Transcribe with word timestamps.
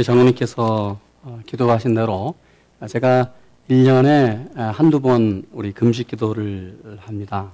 우리 0.00 0.04
장로님께서 0.04 0.98
어, 1.24 1.40
기도하신 1.44 1.94
대로 1.94 2.34
제가 2.88 3.34
1년에 3.68 4.54
한두 4.54 5.02
번 5.02 5.42
우리 5.52 5.72
금식 5.72 6.08
기도를 6.08 6.96
합니다. 7.00 7.52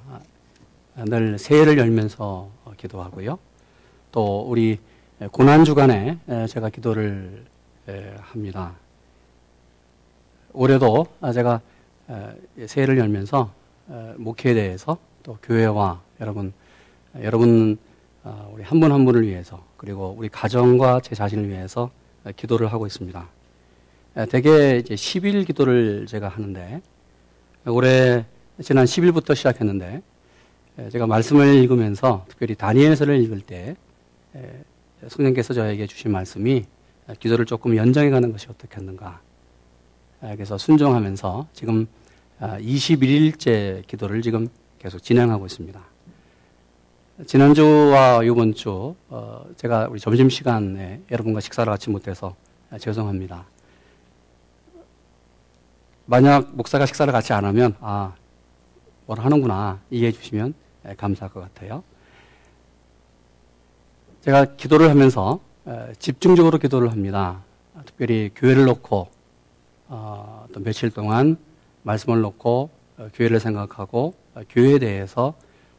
늘 0.95 1.41
새해를 1.41 1.77
열면서 1.77 2.49
기도하고요. 2.77 3.41
또 4.13 4.47
우리 4.49 4.79
고난 5.33 5.65
주간에 5.65 6.19
제가 6.49 6.69
기도를 6.71 7.45
합니다. 8.21 8.77
올해도 10.53 11.09
제가 11.35 11.61
새해를 12.65 12.97
열면서 12.97 13.51
목회에 14.19 14.55
대해서 14.55 14.99
또 15.25 15.37
교회와 15.43 16.01
여러분 16.21 16.53
여러분 17.23 17.77
어, 18.23 18.53
우리 18.55 18.63
한분한 18.63 19.05
분을 19.05 19.27
위해서 19.27 19.65
그리고 19.77 20.15
우리 20.17 20.29
가정과 20.29 21.01
제 21.01 21.17
자신을 21.17 21.49
위해서 21.49 21.91
기도를 22.35 22.73
하고 22.73 22.87
있습니다. 22.87 23.29
대개 24.31 24.79
이제 24.79 24.95
10일 24.95 25.47
기도를 25.47 26.07
제가 26.07 26.29
하는데 26.29 26.81
올해 27.67 28.25
지난 28.63 28.85
10일부터 28.87 29.35
시작했는데 29.35 30.03
제가 30.91 31.07
말씀을 31.07 31.55
읽으면서 31.55 32.25
특별히 32.29 32.55
다니엘서를 32.55 33.21
읽을 33.25 33.41
때 33.41 33.77
성령께서 35.09 35.55
저에게 35.55 35.87
주신 35.87 36.11
말씀이 36.13 36.65
기도를 37.21 37.45
조금 37.45 37.77
연장해 37.77 38.11
가는 38.11 38.33
것이 38.33 38.47
어떻겠는가. 38.49 39.21
그래서 40.21 40.57
순종하면서 40.57 41.49
지금 41.53 41.87
21일째 42.41 43.79
아, 43.79 43.83
기도를 43.87 44.23
지금 44.23 44.49
계속 44.79 44.99
진행하고 45.03 45.47
있습니다. 45.47 45.96
지난주와 47.25 48.25
이번 48.25 48.53
주 48.53 48.95
어, 49.09 49.47
제가 49.57 49.89
우리 49.91 49.99
점심 49.99 50.29
시간에 50.29 51.01
여러분과 51.11 51.41
식사를 51.41 51.71
같이 51.71 51.89
못해서 51.89 52.35
죄송합니다. 52.79 53.47
만약 56.05 56.55
목사가 56.55 56.85
식사를 56.85 57.11
같이 57.13 57.33
안 57.33 57.45
하면 57.45 57.75
아 57.81 58.13
뭘 59.07 59.21
하는구나 59.21 59.81
이해해 59.91 60.13
주시면 60.13 60.55
감사할 60.97 61.33
것 61.33 61.41
같아요. 61.41 61.83
제가 64.21 64.57
기도를 64.57 64.91
하면서 64.91 65.41
집중적으로 65.99 66.59
기도를 66.59 66.91
합니다. 66.91 67.43
특별히 67.85 68.31
교회를 68.35 68.65
놓고 68.65 69.09
어, 69.89 70.47
또 70.53 70.61
며칠 70.61 70.91
동안 70.91 71.37
말씀을 71.85 72.21
놓고 72.21 72.71
어, 72.99 73.09
교회를 73.15 73.39
생각하고 73.39 74.15
어, 74.35 74.43
교회에 74.49 74.81
대해서 74.81 75.35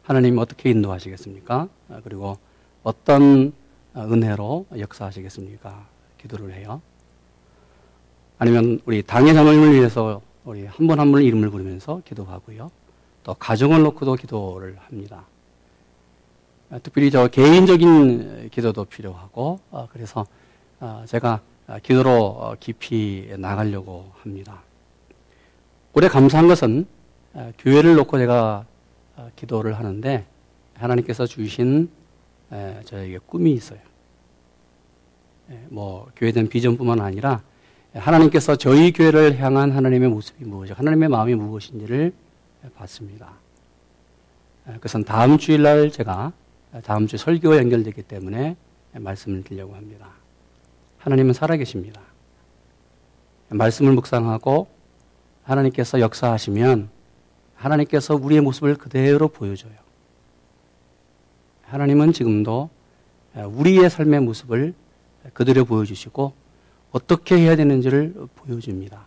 하나님 0.07 0.37
어떻게 0.37 0.69
인도하시겠습니까? 0.69 1.67
그리고 2.05 2.37
어떤 2.81 3.51
은혜로 3.93 4.67
역사하시겠습니까? 4.79 5.85
기도를 6.17 6.53
해요. 6.53 6.81
아니면 8.39 8.79
우리 8.85 9.03
당의 9.03 9.33
자녀님을 9.33 9.73
위해서 9.73 10.21
우리 10.45 10.65
한 10.65 10.87
분 10.87 10.97
한 11.01 11.11
분 11.11 11.23
이름을 11.23 11.49
부르면서 11.49 12.01
기도하고요. 12.05 12.71
또 13.25 13.33
가정을 13.33 13.81
놓고도 13.83 14.15
기도를 14.15 14.77
합니다. 14.79 15.25
특별히 16.83 17.11
저 17.11 17.27
개인적인 17.27 18.49
기도도 18.49 18.85
필요하고 18.85 19.59
그래서 19.91 20.25
제가 21.05 21.41
기도로 21.83 22.55
깊이 22.61 23.29
나가려고 23.37 24.13
합니다. 24.21 24.61
올해 25.91 26.07
감사한 26.07 26.47
것은 26.47 26.85
교회를 27.59 27.95
놓고 27.95 28.17
제가 28.19 28.65
기도를 29.35 29.77
하는데 29.77 30.25
하나님께서 30.75 31.25
주신 31.25 31.89
저에게 32.85 33.19
꿈이 33.25 33.53
있어요. 33.53 33.79
뭐 35.69 36.09
교회된 36.15 36.49
비전뿐만 36.49 37.01
아니라 37.01 37.41
하나님께서 37.93 38.55
저희 38.55 38.91
교회를 38.91 39.39
향한 39.39 39.71
하나님의 39.71 40.09
모습이 40.09 40.45
무엇이, 40.45 40.73
하나님의 40.73 41.09
마음이 41.09 41.35
무엇인지를 41.35 42.13
봤습니다. 42.75 43.33
그것은 44.65 45.03
다음 45.03 45.37
주일날 45.37 45.91
제가 45.91 46.33
다음 46.83 47.07
주 47.07 47.17
설교와 47.17 47.57
연결되기 47.57 48.03
때문에 48.03 48.55
말씀을 48.93 49.43
드리려고 49.43 49.75
합니다. 49.75 50.09
하나님은 50.99 51.33
살아계십니다. 51.33 52.01
말씀을 53.49 53.93
묵상하고 53.93 54.67
하나님께서 55.43 56.01
역사하시면 56.01 56.89
하나님께서 57.57 58.15
우리의 58.15 58.41
모습을 58.41 58.75
그대로 58.75 59.27
보여줘요. 59.27 59.73
하나님은 61.63 62.13
지금도 62.13 62.69
우리의 63.35 63.89
삶의 63.89 64.21
모습을 64.21 64.73
그대로 65.33 65.65
보여주시고 65.65 66.33
어떻게 66.91 67.37
해야 67.37 67.55
되는지를 67.55 68.13
보여줍니다. 68.35 69.05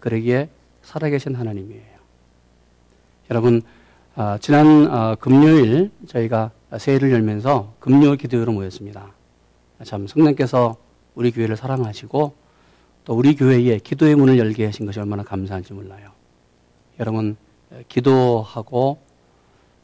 그러기에 0.00 0.48
살아계신 0.82 1.34
하나님이에요. 1.34 1.94
여러분, 3.30 3.62
아, 4.16 4.38
지난 4.40 4.86
아, 4.90 5.16
금요일 5.16 5.90
저희가 6.06 6.50
새해를 6.78 7.10
열면서 7.12 7.74
금요 7.80 8.14
기도회로 8.14 8.52
모였습니다. 8.52 9.12
참 9.84 10.06
성령께서 10.06 10.76
우리 11.14 11.30
교회를 11.30 11.56
사랑하시고 11.56 12.34
또 13.04 13.14
우리 13.14 13.36
교회에 13.36 13.78
기도의 13.78 14.14
문을 14.14 14.38
열게 14.38 14.64
하신 14.66 14.86
것이 14.86 14.98
얼마나 15.00 15.22
감사한지 15.22 15.72
몰라요. 15.72 16.10
여러분 17.00 17.36
기도하고 17.88 18.98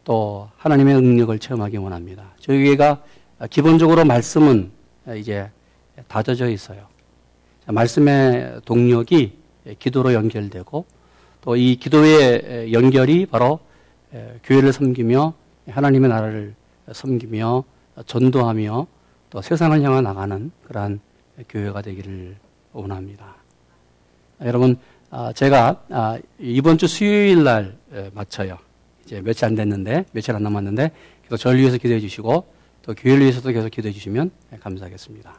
또 0.04 0.48
하나님의 0.56 0.94
능력을 0.94 1.38
체험하기 1.38 1.76
원합니다. 1.76 2.32
저희 2.40 2.64
교회가 2.64 3.02
기본적으로 3.50 4.04
말씀은 4.04 4.70
이제 5.16 5.50
다져져 6.08 6.48
있어요. 6.48 6.86
말씀의 7.66 8.60
동력이 8.64 9.38
기도로 9.78 10.14
연결되고 10.14 10.84
또 11.42 11.56
이 11.56 11.76
기도의 11.76 12.72
연결이 12.72 13.26
바로 13.26 13.60
교회를 14.44 14.72
섬기며 14.72 15.32
하나님의 15.68 16.10
나라를 16.10 16.54
섬기며 16.92 17.64
전도하며 18.06 18.86
또 19.30 19.40
세상을 19.40 19.80
향해 19.82 20.00
나가는 20.00 20.50
그러한 20.66 21.00
교회가 21.48 21.82
되기를 21.82 22.36
원합니다. 22.72 23.36
여러분, 24.42 24.76
아, 25.10 25.32
제가 25.32 25.82
아, 25.90 26.18
이번 26.38 26.78
주 26.78 26.86
수요일 26.86 27.44
날 27.44 27.76
맞춰요. 28.12 28.58
이제 29.04 29.20
며칠 29.20 29.46
안 29.46 29.54
됐는데, 29.54 30.04
며칠 30.12 30.34
안 30.34 30.42
남았는데, 30.42 30.90
계속 31.22 31.36
저를 31.36 31.58
위해서 31.60 31.78
기도해 31.78 32.00
주시고, 32.00 32.52
또 32.82 32.94
교회를 32.94 33.22
위해서도 33.22 33.50
계속 33.50 33.68
기도해 33.68 33.92
주시면 33.92 34.30
감사하겠습니다. 34.60 35.38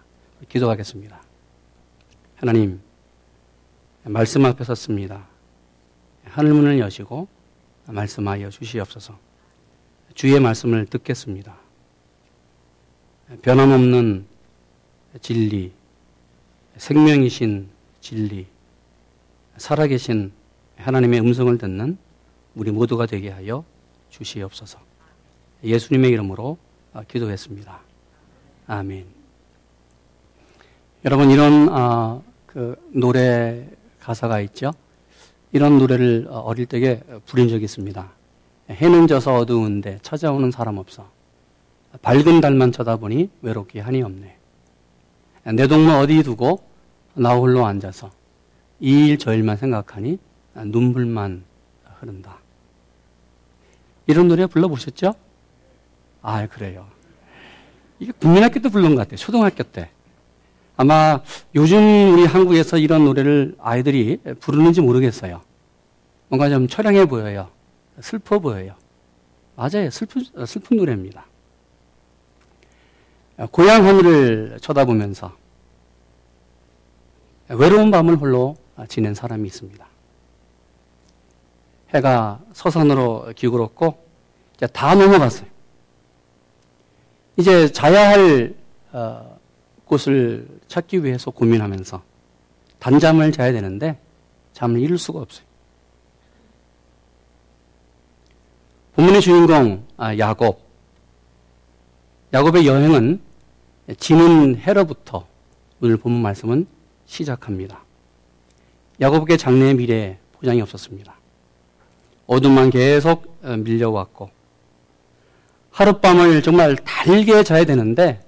기도하겠습니다. 0.50 1.22
하나님, 2.36 2.82
말씀 4.04 4.46
앞에 4.46 4.64
섰습니다. 4.64 5.28
하늘문을 6.26 6.80
여시고, 6.80 7.28
말씀하여 7.88 8.50
주시옵소서. 8.50 9.18
주의 10.14 10.40
말씀을 10.40 10.86
듣겠습니다. 10.88 11.56
변함없는 13.42 14.26
진리, 15.22 15.72
생명이신 16.78 17.70
진리, 18.02 18.48
살아계신 19.58 20.32
하나님의 20.78 21.20
음성을 21.22 21.58
듣는 21.58 21.98
우리 22.56 22.72
모두가 22.72 23.06
되게 23.06 23.30
하여 23.30 23.64
주시옵소서. 24.10 24.80
예수님의 25.64 26.12
이름으로 26.12 26.58
기도했습니다. 27.08 27.80
아멘. 28.68 29.06
여러분 31.06 31.32
이런 31.32 31.70
어, 31.70 32.24
그 32.46 32.76
노래 32.94 33.68
가사가 34.00 34.40
있죠. 34.42 34.72
이런 35.52 35.78
노래를 35.78 36.28
어릴 36.30 36.66
적에 36.68 37.02
부린 37.26 37.48
적이 37.50 37.66
있습니다. 37.66 38.12
해는 38.70 39.08
져서 39.08 39.36
어두운데 39.36 40.00
찾아오는 40.02 40.52
사람 40.52 40.78
없어. 40.78 41.10
밝은 42.02 42.40
달만 42.42 42.72
쳐다보니 42.72 43.30
외롭기 43.42 43.80
한이 43.80 44.02
없네. 44.02 44.38
내 45.56 45.68
동무 45.68 45.92
어디 45.94 46.24
두고 46.24 46.64
나 47.16 47.36
홀로 47.36 47.66
앉아서 47.66 48.10
이 48.80 49.10
일 49.10 49.18
저 49.18 49.34
일만 49.34 49.58
생각하니 49.58 50.18
눈물만 50.56 51.44
흐른다. 52.00 52.38
이런 54.08 54.28
노래 54.28 54.46
불러보셨죠? 54.46 55.14
아, 56.22 56.48
그래요. 56.48 56.88
이게 58.00 58.12
국민학교 58.20 58.60
때 58.60 58.70
부른 58.70 58.96
것 58.96 59.02
같아요. 59.02 59.18
초등학교 59.18 59.64
때. 59.64 59.90
아마 60.76 61.22
요즘 61.54 62.14
우리 62.14 62.26
한국에서 62.26 62.78
이런 62.78 63.06
노래를 63.06 63.56
아이들이 63.60 64.18
부르는지 64.40 64.82
모르겠어요. 64.82 65.42
뭔가 66.28 66.50
좀 66.50 66.68
처량해 66.68 67.06
보여요. 67.06 67.50
슬퍼 68.00 68.40
보여요. 68.40 68.74
맞아요. 69.56 69.90
슬픈, 69.92 70.24
슬픈 70.46 70.78
노래입니다. 70.78 71.26
고향 73.52 73.86
하늘을 73.86 74.58
쳐다보면서 74.62 75.36
외로운 77.50 77.92
밤을 77.92 78.16
홀로 78.16 78.56
지낸 78.88 79.14
사람이 79.14 79.48
있습니다. 79.48 79.91
해가 81.94 82.40
서산으로 82.54 83.34
기울었고 83.36 84.06
이제 84.56 84.68
다 84.68 84.96
넘어갔어요. 84.96 85.48
이제 87.38 87.72
자야 87.72 88.10
할 88.10 88.56
어, 88.92 89.40
곳을 89.86 90.48
찾기 90.68 91.04
위해서 91.04 91.32
고민하면서 91.32 92.02
단잠을 92.80 93.32
자야 93.32 93.52
되는데 93.52 94.00
잠을 94.54 94.80
이룰 94.80 94.98
수가 94.98 95.20
없어요. 95.20 95.46
본문의 98.96 99.22
주인공 99.22 99.86
아, 99.98 100.18
야곱. 100.18 100.62
야곱의 102.34 102.66
여행은 102.68 103.22
지는 103.98 104.56
해로부터 104.58 105.28
오늘 105.82 105.98
본문 105.98 106.22
말씀은 106.22 106.68
시작합니다. 107.06 107.84
야곱에게 109.02 109.38
장래의 109.38 109.76
미래에 109.76 110.18
보장이 110.34 110.62
없었습니다. 110.62 111.21
어둠만 112.32 112.70
계속 112.70 113.38
어, 113.44 113.58
밀려왔고 113.58 114.30
하룻밤을 115.72 116.42
정말 116.42 116.78
달게 116.78 117.44
자야 117.44 117.66
되는데 117.66 118.22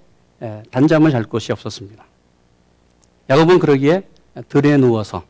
단잠을 0.71 1.11
잘 1.11 1.23
곳이 1.23 1.53
없었습니다. 1.53 2.03
야곱은 3.29 3.59
그러기에 3.59 4.03
들에 4.50 4.75
누워서 4.75 5.23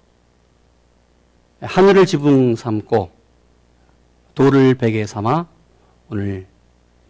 하늘을 1.62 2.08
지붕 2.08 2.56
삼고 2.56 3.12
돌을 4.34 4.74
베개 4.76 5.06
삼아 5.06 5.46
오늘 6.10 6.48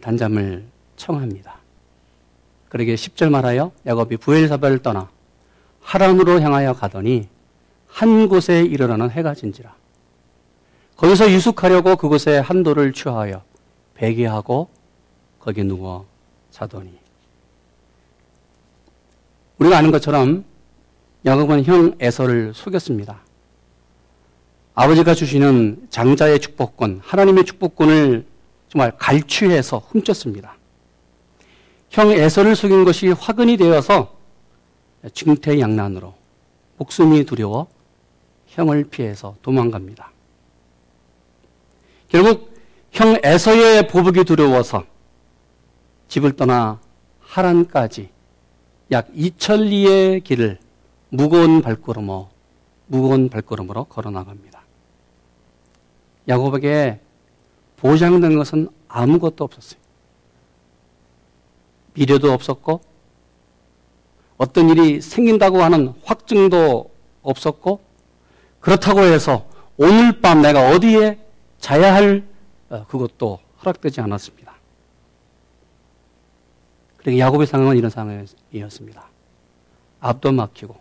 단잠을 0.02 0.66
청합니다. 0.96 1.60
그러기에 2.68 2.94
10절 2.94 3.30
말하여 3.30 3.72
야곱이 3.86 4.18
부엘사바를 4.18 4.80
떠나 4.80 5.08
하란으로 5.80 6.42
향하여 6.42 6.74
가더니 6.74 7.28
한 7.86 8.28
곳에 8.28 8.60
이르러는 8.60 9.10
해가 9.10 9.34
진지라. 9.34 9.74
거기서 10.96 11.30
유숙하려고 11.30 11.96
그곳에 11.96 12.38
한 12.38 12.62
돌을 12.62 12.92
취하여 12.92 13.42
베개하고 13.94 14.68
거기에 15.40 15.64
누워 15.64 16.06
자더니 16.50 16.92
우리가 19.58 19.78
아는 19.78 19.90
것처럼 19.90 20.44
야곱은 21.24 21.64
형 21.64 21.94
에서를 22.00 22.52
속였습니다. 22.54 23.20
아버지가 24.74 25.14
주시는 25.14 25.86
장자의 25.88 26.40
축복권, 26.40 27.00
하나님의 27.02 27.44
축복권을 27.44 28.26
정말 28.68 28.96
갈취해서 28.98 29.78
훔쳤습니다. 29.78 30.56
형 31.90 32.10
에서를 32.10 32.56
속인 32.56 32.84
것이 32.84 33.08
화근이 33.08 33.56
되어서 33.56 34.16
증태양난으로 35.12 36.14
목숨이 36.76 37.24
두려워 37.24 37.68
형을 38.48 38.84
피해서 38.84 39.36
도망갑니다. 39.42 40.13
결국 42.14 42.54
형 42.92 43.18
에서의 43.24 43.88
보복이 43.88 44.22
두려워서 44.22 44.84
집을 46.06 46.36
떠나 46.36 46.78
하란까지 47.18 48.08
약 48.92 49.12
2천리의 49.12 50.22
길을 50.22 50.60
무거운 51.08 51.60
발걸음으로 51.60 52.28
무거운 52.86 53.28
발걸음으로 53.28 53.86
걸어 53.86 54.12
나갑니다. 54.12 54.62
야곱에게 56.28 57.00
보장된 57.78 58.38
것은 58.38 58.68
아무것도 58.86 59.42
없었어요. 59.42 59.80
미래도 61.94 62.30
없었고 62.30 62.80
어떤 64.36 64.68
일이 64.68 65.00
생긴다고 65.00 65.64
하는 65.64 65.94
확증도 66.04 66.92
없었고 67.22 67.80
그렇다고 68.60 69.00
해서 69.00 69.48
오늘 69.76 70.20
밤 70.20 70.42
내가 70.42 70.68
어디에 70.68 71.23
자야 71.64 71.94
할 71.94 72.22
어, 72.68 72.84
그것도 72.88 73.40
허락되지 73.62 74.02
않았습니다. 74.02 74.54
그러니까 76.98 77.24
야곱의 77.24 77.46
상황은 77.46 77.78
이런 77.78 77.90
상황이었습니다. 77.90 79.08
앞도 80.00 80.32
막히고 80.32 80.76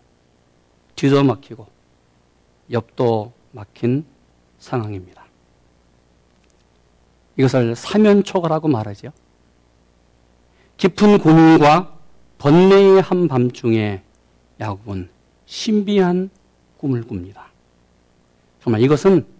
뒤도 0.97 1.23
막히고 1.23 1.65
옆도 2.69 3.31
막힌 3.53 4.05
상황입니다. 4.59 5.23
이것을 7.37 7.77
사면초가라고 7.77 8.67
말하죠. 8.67 9.13
깊은 10.75 11.19
고민과 11.19 11.97
번뇌의 12.39 13.01
한밤중에 13.01 14.03
야곱은 14.59 15.09
신비한 15.45 16.29
꿈을 16.77 17.07
꿉니다. 17.07 17.47
정말 18.61 18.81
이것은 18.81 19.32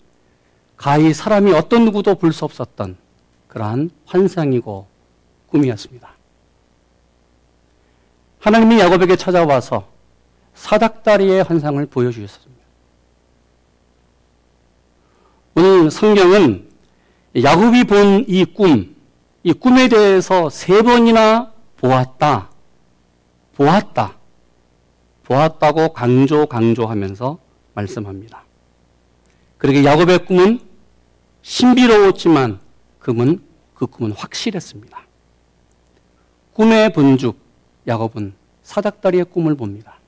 가히 0.84 1.14
사람이 1.14 1.54
어떤 1.54 1.86
누구도 1.86 2.16
볼 2.16 2.34
수 2.34 2.44
없었던 2.44 2.98
그러한 3.48 3.90
환상이고 4.06 4.86
꿈이었습니다. 5.48 6.10
하나님이 8.40 8.80
야곱에게 8.82 9.16
찾아와서 9.16 9.88
사닥다리의 10.56 11.44
환상을 11.44 11.86
보여주셨습니다. 11.86 12.64
오늘 15.56 15.90
성경은 15.90 16.70
야곱이 17.42 17.86
본 17.86 18.26
이 18.28 18.44
꿈, 18.44 18.94
이 19.44 19.54
꿈에 19.54 19.88
대해서 19.88 20.50
세 20.50 20.82
번이나 20.82 21.54
보았다, 21.78 22.50
보았다, 23.56 24.18
보았다고 25.24 25.94
강조, 25.94 26.48
강조하면서 26.48 27.40
말씀합니다. 27.74 28.44
그러게 29.58 29.86
야곱의 29.86 30.26
꿈은 30.26 30.73
신비로웠지만 31.44 32.60
그는 33.00 33.44
그 33.76 33.86
꿈은 33.86 34.14
확실했습니다. 34.14 35.00
꿈의 36.54 36.94
본죽, 36.94 37.38
야곱은 37.88 38.34
사닥다리의 38.64 39.26
꿈을 39.26 39.56
봅니다. 39.56 40.00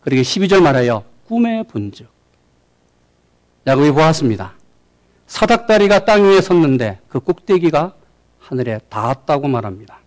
그러게 0.00 0.22
12절 0.22 0.60
말하여 0.60 1.04
꿈의 1.26 1.64
본즉. 1.64 2.08
야곱이 3.66 3.92
보았습니다. 3.92 4.54
사닥다리가 5.26 6.04
땅 6.04 6.24
위에 6.24 6.40
섰는데 6.40 7.00
그 7.08 7.20
꼭대기가 7.20 7.94
하늘에 8.38 8.80
닿았다고 8.88 9.48
말합니다. 9.48 9.98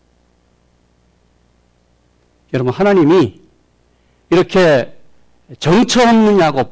여러분, 2.54 2.74
하나님이 2.74 3.42
이렇게 4.30 4.98
정처 5.60 6.02
없는 6.02 6.40
야곱, 6.40 6.72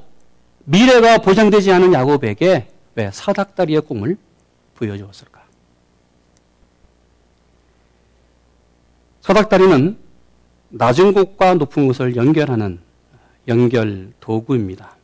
미래가 0.65 1.19
보장되지 1.19 1.71
않은 1.71 1.93
야곱에게 1.93 2.67
왜 2.97 3.11
사닥다리의 3.11 3.81
꿈을 3.81 4.17
보여주었을까? 4.73 5.43
사닥다리는 9.21 9.97
낮은 10.69 11.13
곳과 11.13 11.53
높은 11.53 11.85
곳을 11.85 12.15
연결하는 12.15 12.79
연결 13.47 14.11
도구입니다. 14.19 14.97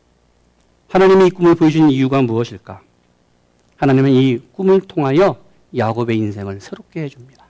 하나님이 0.88 1.28
이 1.28 1.30
꿈을 1.30 1.54
보여준 1.54 1.88
이유가 1.88 2.20
무엇일까? 2.20 2.82
하나님은 3.76 4.10
이 4.10 4.38
꿈을 4.52 4.80
통하여 4.80 5.40
야곱의 5.76 6.18
인생을 6.18 6.60
새롭게 6.60 7.02
해줍니다. 7.02 7.44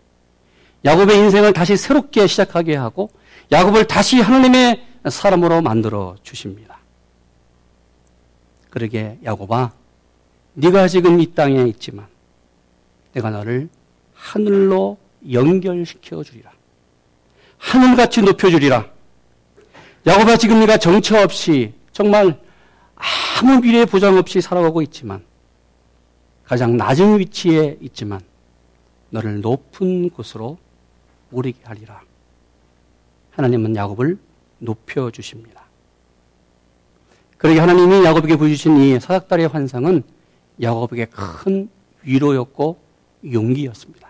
야곱의 0.84 1.16
인생을 1.16 1.54
다시 1.54 1.78
새롭게 1.78 2.26
시작하게 2.26 2.76
하고 2.76 3.10
야곱을 3.50 3.86
다시 3.86 4.20
하나님의 4.20 4.84
사람으로 5.08 5.62
만들어 5.62 6.16
주십니다. 6.22 6.80
그러게 8.68 9.18
야곱아, 9.24 9.72
네가 10.54 10.88
지금 10.88 11.20
이 11.20 11.34
땅에 11.34 11.64
있지만 11.64 12.06
내가 13.12 13.30
너를 13.30 13.68
하늘로 14.14 14.98
연결시켜 15.30 16.22
주리라. 16.22 16.52
하늘같이 17.58 18.22
높여 18.22 18.50
주리라. 18.50 18.86
야곱아 20.06 20.36
지금 20.36 20.60
네가 20.60 20.78
정처 20.78 21.20
없이 21.20 21.72
정말 21.92 22.40
아무 22.94 23.60
미래 23.60 23.84
보장 23.84 24.16
없이 24.16 24.40
살아가고 24.40 24.82
있지만 24.82 25.24
가장 26.44 26.76
낮은 26.76 27.18
위치에 27.18 27.78
있지만 27.80 28.20
너를 29.10 29.40
높은 29.40 30.10
곳으로 30.10 30.58
오르게 31.32 31.58
하리라. 31.64 32.02
하나님은 33.30 33.74
야곱을 33.74 34.18
높여 34.58 35.10
주십니다. 35.10 35.64
그러게 37.38 37.58
하나님이 37.58 38.04
야곱에게 38.04 38.36
보여주신 38.36 38.76
이 38.78 39.00
사닥다리의 39.00 39.48
환상은 39.48 40.02
야곱에게 40.60 41.06
큰 41.06 41.68
위로였고 42.02 42.78
용기였습니다. 43.32 44.08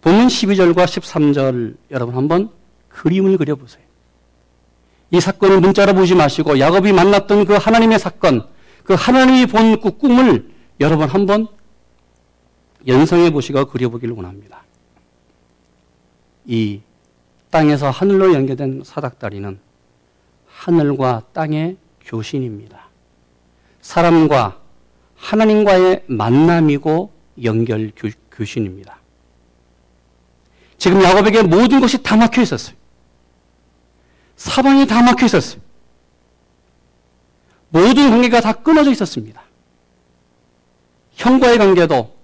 본문 0.00 0.28
12절과 0.28 0.84
13절 0.84 1.76
여러분 1.90 2.16
한번 2.16 2.50
그림을 2.88 3.36
그려보세요. 3.36 3.84
이 5.10 5.20
사건을 5.20 5.60
문자로 5.60 5.94
보지 5.94 6.14
마시고 6.14 6.58
야곱이 6.58 6.92
만났던 6.92 7.44
그 7.44 7.54
하나님의 7.54 7.98
사건, 7.98 8.48
그 8.84 8.94
하나님이 8.94 9.46
본 9.46 9.80
그 9.80 9.96
꿈을 9.96 10.50
여러분 10.80 11.08
한번 11.08 11.48
연상해 12.86 13.30
보시고 13.30 13.66
그려보기를 13.66 14.14
원합니다. 14.14 14.62
이 16.46 16.80
땅에서 17.50 17.90
하늘로 17.90 18.32
연결된 18.32 18.82
사닥다리는 18.84 19.58
하늘과 20.46 21.24
땅의 21.32 21.76
교신입니다. 22.02 22.79
사람과 23.80 24.60
하나님과의 25.16 26.04
만남이고 26.06 27.12
연결 27.42 27.92
교신입니다. 28.32 28.98
지금 30.78 31.02
야곱에게 31.02 31.42
모든 31.42 31.80
것이 31.80 32.02
다 32.02 32.16
막혀 32.16 32.42
있었어요. 32.42 32.76
사방이 34.36 34.86
다 34.86 35.02
막혀 35.02 35.26
있었어요. 35.26 35.60
모든 37.68 38.10
관계가 38.10 38.40
다 38.40 38.52
끊어져 38.52 38.90
있었습니다. 38.90 39.42
형과의 41.12 41.58
관계도, 41.58 42.16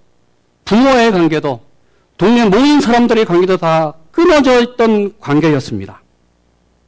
부모의 0.64 1.12
관계도, 1.12 1.60
동네 2.16 2.48
모인 2.48 2.80
사람들의 2.80 3.26
관계도 3.26 3.58
다 3.58 3.94
끊어져 4.10 4.62
있던 4.62 5.18
관계였습니다. 5.20 6.02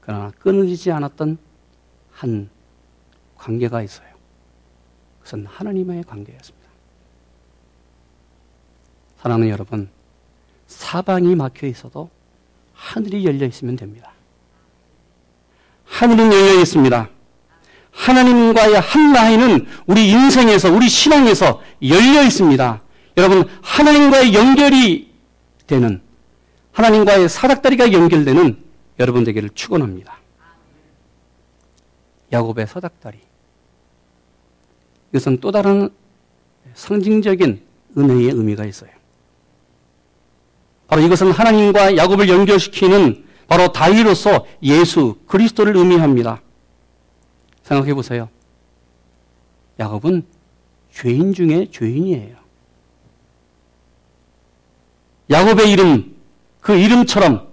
그러나 0.00 0.32
끊어지지 0.38 0.90
않았던 0.90 1.36
한 2.10 2.48
관계가 3.36 3.82
있어요. 3.82 4.07
그것은 5.28 5.46
하나님의 5.46 6.04
관계였습니다. 6.04 6.68
사랑하는 9.18 9.48
여러분, 9.50 9.90
사방이 10.66 11.34
막혀 11.36 11.66
있어도 11.66 12.10
하늘이 12.72 13.24
열려 13.24 13.46
있으면 13.46 13.76
됩니다. 13.76 14.12
하늘은 15.84 16.32
열려 16.32 16.60
있습니다. 16.60 17.10
하나님과의 17.90 18.80
한 18.80 19.12
라인은 19.12 19.66
우리 19.86 20.08
인생에서, 20.10 20.72
우리 20.72 20.88
신앙에서 20.88 21.62
열려 21.82 22.22
있습니다. 22.22 22.82
여러분, 23.16 23.48
하나님과의 23.62 24.34
연결이 24.34 25.12
되는, 25.66 26.00
하나님과의 26.72 27.28
사닥다리가 27.28 27.92
연결되는 27.92 28.64
여러분 29.00 29.24
되기를 29.24 29.50
축원합니다. 29.50 30.16
야곱의 32.32 32.66
사닥다리. 32.66 33.27
이것은 35.12 35.38
또 35.38 35.50
다른 35.50 35.90
상징적인 36.74 37.62
은혜의 37.96 38.30
의미가 38.30 38.64
있어요. 38.64 38.90
바로 40.86 41.02
이것은 41.02 41.30
하나님과 41.30 41.96
야곱을 41.96 42.28
연결시키는 42.28 43.24
바로 43.46 43.72
다이로서 43.72 44.46
예수 44.62 45.18
그리스도를 45.26 45.76
의미합니다. 45.76 46.40
생각해 47.62 47.94
보세요. 47.94 48.28
야곱은 49.78 50.24
죄인 50.92 51.32
중에 51.32 51.68
죄인이에요. 51.70 52.36
야곱의 55.30 55.70
이름, 55.70 56.16
그 56.60 56.74
이름처럼 56.74 57.48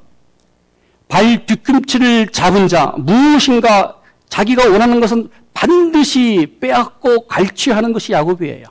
발 1.07 1.45
뒤꿈치를 1.45 2.27
잡은 2.29 2.67
자, 2.67 2.95
무엇인가 2.97 4.01
자기가 4.29 4.69
원하는 4.69 4.99
것은 4.99 5.29
반드시 5.55 6.57
빼앗고 6.59 7.25
갈취하는 7.27 7.93
것이 7.93 8.11
야곱이에요. 8.11 8.67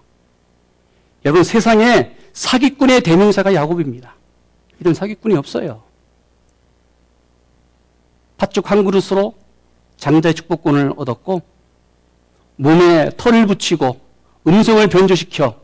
여러분 1.24 1.42
세상에 1.42 2.14
사기꾼의 2.34 3.00
대명사가 3.00 3.54
야곱입니다. 3.54 4.14
이런 4.78 4.92
사기꾼이 4.92 5.34
없어요. 5.34 5.82
팥죽 8.36 8.70
한 8.70 8.84
그릇으로 8.84 9.34
장자의 9.96 10.34
축복권을 10.34 10.92
얻었고 10.96 11.42
몸에 12.56 13.10
털을 13.16 13.46
붙이고 13.46 14.00
음성을 14.46 14.86
변조시켜 14.86 15.58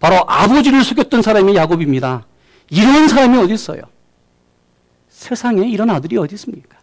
바로 0.00 0.16
아버지를 0.26 0.82
속였던 0.82 1.22
사람이 1.22 1.54
야곱입니다. 1.54 2.26
이런 2.70 3.06
사람이 3.06 3.38
어디 3.38 3.54
있어요? 3.54 3.82
세상에 5.08 5.68
이런 5.68 5.90
아들이 5.90 6.16
어디 6.16 6.34
있습니까? 6.34 6.76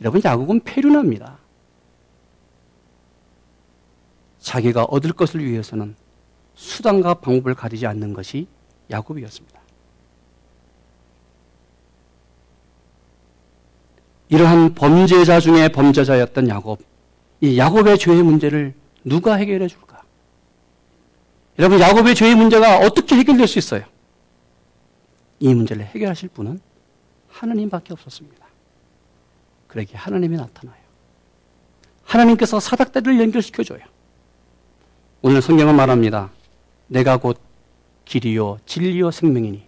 여러분 0.00 0.22
야곱은 0.24 0.60
폐륜합니다. 0.60 1.41
자기가 4.42 4.84
얻을 4.84 5.12
것을 5.12 5.42
위해서는 5.44 5.94
수단과 6.54 7.14
방법을 7.14 7.54
가리지 7.54 7.86
않는 7.86 8.12
것이 8.12 8.46
야곱이었습니다. 8.90 9.60
이러한 14.28 14.74
범죄자 14.74 15.40
중에 15.40 15.68
범죄자였던 15.68 16.48
야곱, 16.48 16.80
이 17.40 17.58
야곱의 17.58 17.98
죄의 17.98 18.22
문제를 18.22 18.74
누가 19.04 19.34
해결해 19.34 19.68
줄까? 19.68 20.02
여러분, 21.58 21.80
야곱의 21.80 22.14
죄의 22.14 22.34
문제가 22.34 22.78
어떻게 22.78 23.16
해결될 23.16 23.46
수 23.46 23.58
있어요? 23.58 23.84
이 25.38 25.54
문제를 25.54 25.84
해결하실 25.84 26.30
분은 26.30 26.60
하나님밖에 27.28 27.92
없었습니다. 27.92 28.46
그러기에 29.68 29.96
하나님이 29.96 30.36
나타나요. 30.36 30.80
하나님께서 32.04 32.58
사닥다리를 32.58 33.20
연결시켜줘요. 33.20 33.80
오늘 35.24 35.40
성경은 35.40 35.76
말합니다. 35.76 36.30
내가 36.88 37.16
곧 37.16 37.38
길이요 38.04 38.58
진리요 38.66 39.12
생명이니 39.12 39.62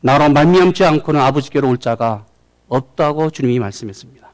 나로 0.00 0.30
말미암지 0.30 0.82
않고는 0.82 1.20
아버지께로 1.20 1.68
올 1.68 1.76
자가 1.76 2.24
없다고 2.68 3.28
주님이 3.28 3.58
말씀했습니다. 3.58 4.26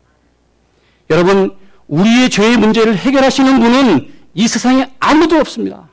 여러분 1.10 1.56
우리의 1.88 2.30
죄의 2.30 2.56
문제를 2.56 2.96
해결하시는 2.96 3.58
분은 3.58 4.14
이 4.34 4.46
세상에 4.46 4.94
아무도 5.00 5.36
없습니다. 5.38 5.88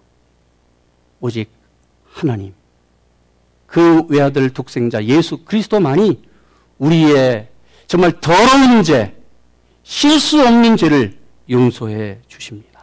오직 1.19 1.49
하나님 2.13 2.53
그 3.65 4.03
외아들 4.09 4.51
독생자 4.51 5.03
예수 5.05 5.37
그리스도만이 5.37 6.21
우리의 6.77 7.49
정말 7.87 8.19
더러운 8.21 8.83
죄, 8.83 9.15
실수 9.81 10.39
없는 10.45 10.77
죄를 10.77 11.17
용서해 11.49 12.19
주십니다. 12.27 12.74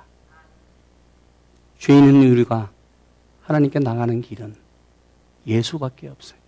죄 1.83 1.99
있는 1.99 2.31
우리가 2.31 2.71
하나님께 3.41 3.81
나가는 3.81 4.23
길은 4.23 4.55
예수밖에 5.49 6.07
없어요. 6.07 6.39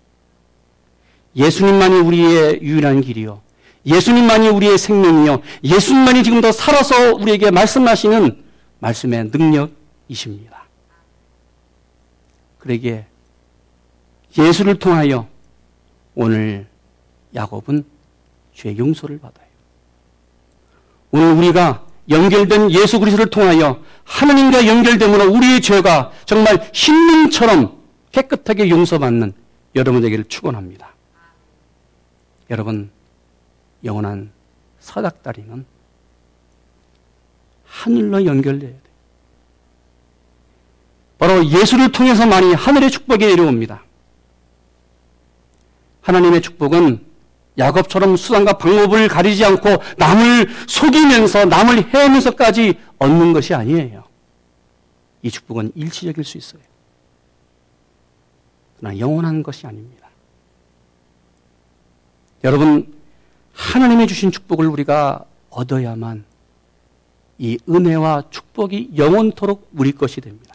예수님만이 1.35 1.97
우리의 1.97 2.63
유일한 2.63 3.01
길이요. 3.01 3.43
예수님만이 3.85 4.49
우리의 4.51 4.79
생명이요. 4.79 5.43
예수님만이 5.65 6.23
지금 6.23 6.41
더 6.41 6.53
살아서 6.53 7.15
우리에게 7.15 7.51
말씀하시는 7.51 8.45
말씀의 8.79 9.31
능력이십니다. 9.33 10.67
그러기에 12.61 13.05
예수를 14.39 14.79
통하여 14.79 15.27
오늘 16.15 16.69
야곱은 17.35 17.85
죄 18.55 18.79
용서를 18.79 19.19
받아요. 19.19 19.49
오늘 21.11 21.33
우리가 21.33 21.85
연결된 22.09 22.71
예수 22.71 22.99
그리스도를 22.99 23.31
통하여 23.31 23.81
하나님과 24.05 24.67
연결됨으로 24.67 25.33
우리의 25.33 25.63
죄가 25.63 26.13
정말 26.27 26.71
흰눈처럼 26.73 27.79
깨끗하게 28.13 28.69
용서받는 28.69 29.33
여러분에게를 29.75 30.25
축원합니다. 30.25 30.95
여러분 32.51 32.91
영원한 33.85 34.31
사닥다리는 34.81 35.65
하늘로 37.65 38.25
연결돼야 38.27 38.71
돼. 38.71 38.81
바로 41.19 41.45
예수를 41.47 41.91
통해서만이 41.91 42.55
하늘의 42.55 42.91
축복이 42.91 43.27
내려옵니다. 43.27 43.83
하나님의 46.03 46.43
축복은 46.43 47.14
야곱처럼 47.57 48.17
수단과 48.17 48.55
방법을 48.55 49.09
가리지 49.09 49.45
않고 49.45 49.77
남을 49.97 50.49
속이면서 50.67 51.45
남을 51.45 51.95
해하면서까지 51.95 52.79
얻는 52.99 53.33
것이 53.33 53.55
아니에요. 53.55 54.05
이 55.23 55.31
축복은 55.31 55.73
일시적일 55.75 56.25
수 56.25 56.37
있어요. 56.37 56.63
그러나 58.79 58.99
영원한 58.99 59.43
것이 59.43 59.67
아닙니다. 59.67 60.09
여러분, 62.43 62.93
하나님이 63.53 64.07
주신 64.07 64.31
축복을 64.31 64.67
우리가 64.67 65.25
얻어야만 65.49 66.25
이 67.39 67.59
은혜와 67.69 68.25
축복이 68.31 68.91
영원토록 68.97 69.71
우리 69.75 69.93
것이 69.93 70.21
됩니다. 70.21 70.55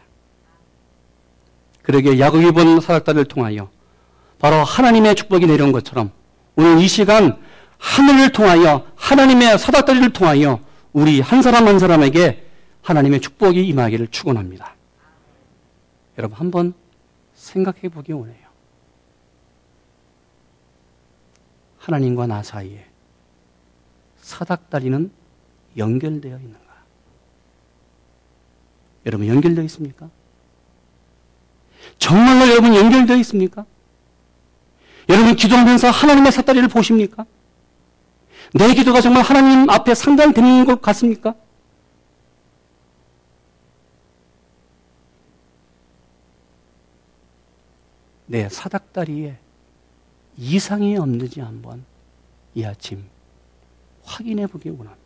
그러기에 1.81 2.19
야곱이 2.19 2.51
본 2.51 2.79
사닥다리를 2.79 3.25
통하여 3.25 3.69
바로 4.37 4.57
하나님의 4.57 5.15
축복이 5.15 5.47
내려온 5.47 5.71
것처럼 5.71 6.11
오늘 6.55 6.79
이 6.79 6.87
시간 6.87 7.41
하늘을 7.77 8.31
통하여 8.31 8.85
하나님의 8.95 9.57
사닥다리를 9.57 10.11
통하여 10.11 10.59
우리 10.91 11.21
한 11.21 11.41
사람 11.41 11.67
한 11.67 11.79
사람에게 11.79 12.47
하나님의 12.81 13.21
축복이 13.21 13.65
임하기를 13.67 14.07
축원합니다. 14.07 14.75
여러분 16.17 16.37
한번 16.37 16.73
생각해 17.35 17.89
보기 17.89 18.11
원해요. 18.11 18.49
하나님과 21.77 22.27
나 22.27 22.43
사이에 22.43 22.85
사닥다리는 24.17 25.11
연결되어 25.77 26.37
있는가? 26.37 26.83
여러분 29.05 29.27
연결되어 29.27 29.63
있습니까? 29.65 30.09
정말로 31.97 32.49
여러분 32.49 32.75
연결되어 32.75 33.15
있습니까? 33.17 33.65
여러분 35.09 35.35
기도하면서 35.35 35.89
하나님의 35.89 36.31
사다리를 36.31 36.67
보십니까? 36.67 37.25
내 38.53 38.73
기도가 38.73 39.01
정말 39.01 39.23
하나님 39.23 39.69
앞에 39.69 39.95
상달되는 39.95 40.65
것 40.65 40.81
같습니까? 40.81 41.33
내 48.27 48.47
사닥다리에 48.47 49.37
이상이 50.37 50.95
없는지 50.97 51.41
한번 51.41 51.83
이 52.53 52.63
아침 52.63 53.03
확인해 54.03 54.45
보기 54.45 54.69
원합니다. 54.69 54.99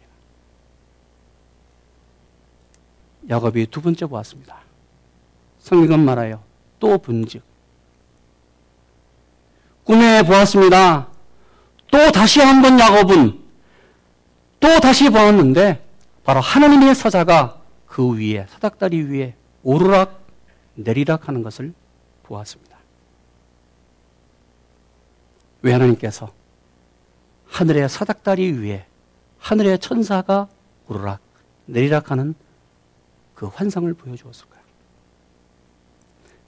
야곱이 3.30 3.68
두 3.68 3.82
번째 3.82 4.06
보았습니다. 4.06 4.60
성경은 5.60 6.04
말하여 6.04 6.44
또 6.80 6.98
본즉 6.98 7.53
꿈에 9.84 10.24
보았습니다. 10.24 11.08
또 11.92 12.12
다시 12.12 12.40
한 12.40 12.62
번 12.62 12.80
야곱은 12.80 13.40
또 14.60 14.80
다시 14.80 15.10
보았는데 15.10 15.86
바로 16.24 16.40
하나님의 16.40 16.96
사자가 16.96 17.62
그 17.86 18.18
위에 18.18 18.48
사닥다리 18.50 19.02
위에 19.02 19.36
오르락 19.62 20.26
내리락 20.76 21.28
하는 21.28 21.44
것을 21.44 21.74
보았습니다. 22.24 22.78
왜 25.62 25.74
하나님께서 25.74 26.32
하늘의 27.48 27.90
사닥다리 27.90 28.52
위에 28.54 28.86
하늘의 29.40 29.80
천사가 29.80 30.48
오르락 30.88 31.20
내리락 31.66 32.12
하는 32.12 32.34
그 33.36 33.48
환상을 33.48 33.94
보여주었을까요? 33.94 34.64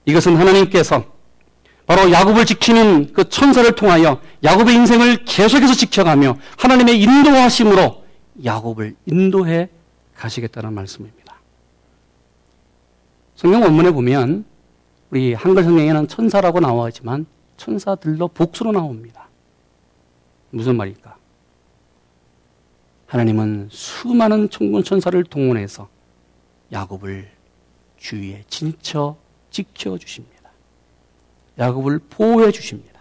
이것은 0.06 0.38
하나님께서 0.38 1.15
바로 1.86 2.12
야곱을 2.12 2.46
지키는 2.46 3.14
그 3.14 3.30
천사를 3.30 3.70
통하여 3.76 4.20
야곱의 4.44 4.74
인생을 4.76 5.26
계속해서 5.26 5.74
지켜가며 5.74 6.38
하나님의 6.58 7.02
인도하심으로 7.02 8.04
야곱을 8.44 8.96
인도해 9.06 9.70
가시겠다는 10.16 10.74
말씀입니다. 10.74 11.36
성경 13.36 13.62
원문에 13.62 13.92
보면 13.92 14.46
우리 15.12 15.34
한글 15.34 15.64
성경에는 15.64 16.08
천사라고 16.08 16.60
나와있지만 16.60 17.26
천사들도 17.58 18.30
복수로 18.30 18.72
나옵니다. 18.72 19.30
무슨 20.50 20.78
말일까? 20.78 21.18
하나님은 23.06 23.70
수많은 23.72 24.50
천군 24.50 24.84
천사를 24.84 25.24
동원해서 25.24 25.88
야곱을 26.72 27.30
주위에 27.98 28.44
진쳐 28.48 29.18
지켜 29.52 29.98
주십니다. 29.98 30.35
야곱을 31.58 32.00
보호해 32.10 32.52
주십니다. 32.52 33.00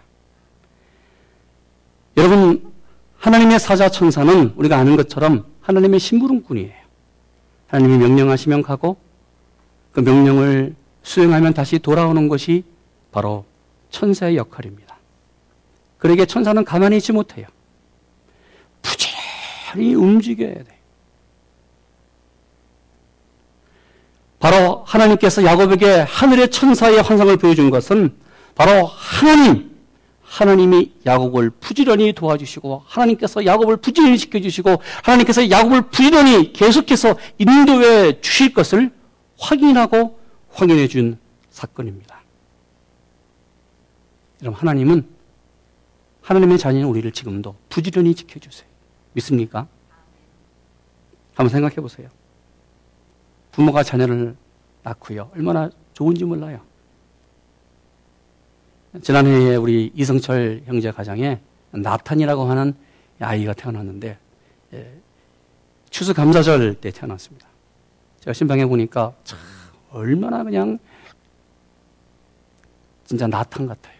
여러분 2.17 2.73
하나님의 3.19 3.59
사자 3.59 3.89
천사는 3.89 4.53
우리가 4.57 4.77
아는 4.77 4.97
것처럼 4.97 5.47
하나님의 5.63 5.99
심부름꾼이에요. 5.99 6.85
하나님이 7.69 7.99
명령하시면 7.99 8.63
가고 8.63 8.97
그 9.93 10.01
명령을 10.01 10.75
수행하면 11.03 11.55
다시 11.55 11.79
돌아오는 11.79 12.29
것이 12.29 12.65
바로 13.11 13.45
천사의 13.91 14.37
역할입니다. 14.37 14.97
그러기에 15.99 16.27
천사는 16.27 16.63
가만히 16.65 16.99
있지 16.99 17.13
못해요. 17.13 17.47
부지런히 18.83 19.95
움직여야 19.95 20.55
돼. 20.55 20.79
바로 24.39 24.85
하나님께서 24.85 25.43
야곱에게 25.43 26.01
하늘의 26.01 26.51
천사의 26.51 27.01
환상을 27.01 27.35
보여준 27.39 27.71
것은 27.71 28.15
바로 28.55 28.87
하나님, 28.87 29.75
하나님이 30.23 30.93
야곱을 31.07 31.51
부지런히 31.51 32.13
도와주시고 32.13 32.83
하나님께서 32.87 33.45
야곱을 33.45 33.77
부지런히 33.77 34.19
지켜주시고 34.19 34.83
하나님께서 35.03 35.49
야곱을 35.49 35.83
부지런히 35.91 36.53
계속해서 36.53 37.17
인도해 37.39 38.21
주실 38.21 38.53
것을 38.53 38.93
확인하고 39.39 40.19
확인해 40.51 40.89
준 40.89 41.19
사건입니다. 41.51 42.21
여러분 44.43 44.59
하나님은 44.61 45.09
하나님의 46.23 46.59
자녀인 46.59 46.85
우리를 46.87 47.11
지금도 47.13 47.55
부지런히 47.69 48.15
지켜주세요. 48.15 48.69
믿습니까? 49.13 49.69
한번 51.35 51.51
생각해 51.51 51.77
보세요. 51.77 52.09
부모가 53.53 53.83
자녀를 53.83 54.37
낳고요. 54.83 55.31
얼마나 55.35 55.71
좋은지 55.93 56.25
몰라요. 56.25 56.61
지난해에 59.03 59.57
우리 59.57 59.91
이성철 59.95 60.63
형제 60.67 60.91
가정에 60.91 61.41
나탄이라고 61.73 62.45
하는 62.45 62.75
아이가 63.19 63.53
태어났는데 63.53 64.19
예, 64.75 65.01
추수 65.91 66.15
감사절 66.15 66.75
때 66.75 66.91
태어났습니다. 66.91 67.47
제가 68.21 68.33
신방에 68.33 68.65
보니까 68.67 69.13
참 69.25 69.39
얼마나 69.91 70.43
그냥 70.45 70.79
진짜 73.05 73.27
나탄 73.27 73.67
같아요. 73.67 73.95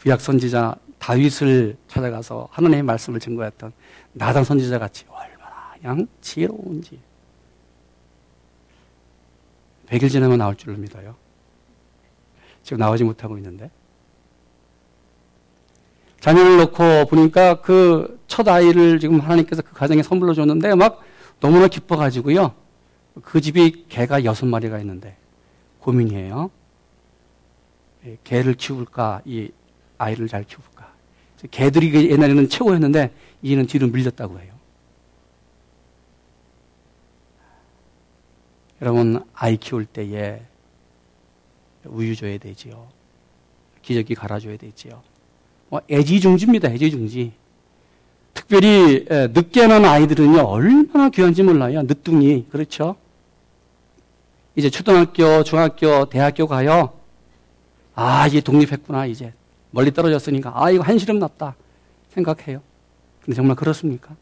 구약 0.00 0.20
선지자 0.20 0.76
다윗을 0.98 1.76
찾아가서 1.88 2.48
하나님의 2.50 2.82
말씀을 2.82 3.20
증거했던 3.20 3.72
나단 4.12 4.44
선지자 4.44 4.78
같이 4.78 5.04
얼마나 5.08 5.72
그냥 5.78 6.06
지혜로운지 6.20 7.00
100일 9.86 10.10
지나면 10.10 10.38
나올 10.38 10.56
줄로 10.56 10.76
믿어요. 10.76 11.16
지금 12.62 12.78
나오지 12.78 13.04
못하고 13.04 13.36
있는데. 13.38 13.70
자녀를 16.20 16.58
놓고 16.58 17.06
보니까 17.08 17.60
그 17.60 18.20
첫 18.30 18.46
아이를 18.46 19.00
지금 19.00 19.18
하나님께서 19.18 19.60
그 19.60 19.74
가정에 19.74 20.04
선물로 20.04 20.34
줬는데 20.34 20.76
막 20.76 21.02
너무나 21.40 21.66
기뻐가지고요. 21.66 22.54
그 23.22 23.40
집이 23.40 23.86
개가 23.88 24.24
여섯 24.24 24.46
마리가 24.46 24.78
있는데 24.78 25.16
고민이에요. 25.80 26.48
예, 28.06 28.18
개를 28.22 28.54
키울까, 28.54 29.22
이 29.24 29.50
아이를 29.98 30.28
잘 30.28 30.44
키울까. 30.44 30.90
개들이 31.50 31.90
그 31.90 32.08
옛날에는 32.08 32.48
최고였는데 32.48 33.12
이제는 33.42 33.66
뒤로 33.66 33.88
밀렸다고 33.88 34.38
해요. 34.38 34.54
여러분, 38.80 39.24
아이 39.34 39.56
키울 39.56 39.86
때에 39.86 40.40
우유 41.86 42.14
줘야 42.14 42.38
되지요. 42.38 42.88
기저귀 43.82 44.14
갈아줘야 44.14 44.56
되지요. 44.56 45.02
뭐 45.68 45.80
애지중지입니다. 45.90 46.68
애지중지. 46.70 47.32
특별히 48.34 49.06
늦게 49.08 49.66
난 49.66 49.84
아이들은요 49.84 50.40
얼마나 50.42 51.08
귀한지 51.08 51.42
몰라요. 51.42 51.82
늦둥이 51.82 52.46
그렇죠? 52.50 52.96
이제 54.56 54.68
초등학교, 54.68 55.42
중학교, 55.42 56.04
대학교 56.06 56.46
가요. 56.46 56.92
아 57.94 58.26
이제 58.26 58.40
독립했구나 58.40 59.06
이제 59.06 59.32
멀리 59.70 59.92
떨어졌으니까 59.92 60.52
아 60.54 60.70
이거 60.70 60.82
한시름 60.82 61.18
났다 61.18 61.54
생각해요. 62.10 62.60
근데 63.24 63.34
정말 63.34 63.56
그렇습니까? 63.56 64.16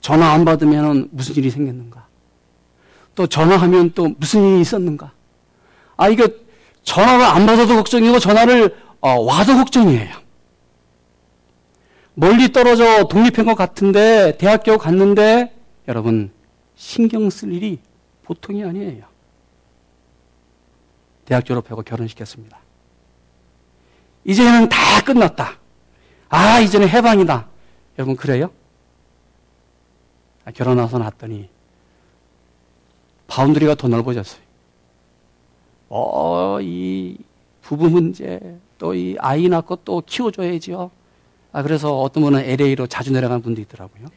전화 0.00 0.32
안 0.32 0.44
받으면 0.44 1.08
무슨 1.10 1.34
일이 1.34 1.50
생겼는가? 1.50 2.06
또 3.14 3.26
전화하면 3.26 3.92
또 3.94 4.08
무슨 4.18 4.42
일이 4.44 4.60
있었는가? 4.60 5.12
아, 5.96 6.08
이거 6.08 6.28
전화를 6.82 7.24
안 7.24 7.46
받아도 7.46 7.76
걱정이고 7.76 8.18
전화를 8.18 8.76
어, 9.00 9.20
와도 9.20 9.56
걱정이에요. 9.56 10.26
멀리 12.14 12.50
떨어져 12.50 13.04
독립한 13.08 13.44
것 13.44 13.54
같은데 13.54 14.36
대학교 14.38 14.78
갔는데 14.78 15.54
여러분 15.86 16.32
신경 16.74 17.28
쓸 17.28 17.52
일이 17.52 17.78
보통이 18.24 18.64
아니에요. 18.64 19.04
대학 21.26 21.44
졸업하고 21.44 21.82
결혼시켰습니다. 21.82 22.58
이제는 24.24 24.68
다 24.68 25.02
끝났다. 25.04 25.58
아, 26.28 26.60
이제는 26.60 26.88
해방이다. 26.88 27.46
여러분 27.98 28.16
그래요? 28.16 28.50
아, 30.44 30.50
결혼하고 30.52 30.98
났더니 30.98 31.48
boundary가 33.26 33.74
더 33.74 33.88
넓어졌어요. 33.88 34.45
어, 35.88 36.58
이 36.60 37.16
부부 37.62 37.88
문제, 37.90 38.40
또 38.78 38.94
이 38.94 39.16
아이 39.18 39.48
낳고 39.48 39.76
또 39.76 40.02
키워줘야지요. 40.04 40.90
아, 41.52 41.62
그래서 41.62 41.98
어떤 42.00 42.22
분은 42.24 42.40
LA로 42.40 42.86
자주 42.86 43.12
내려가는 43.12 43.42
분도 43.42 43.60
있더라고요. 43.62 44.08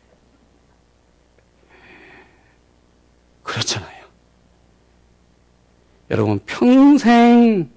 그렇잖아요. 3.43 3.99
여러분, 6.11 6.39
평생, 6.45 7.69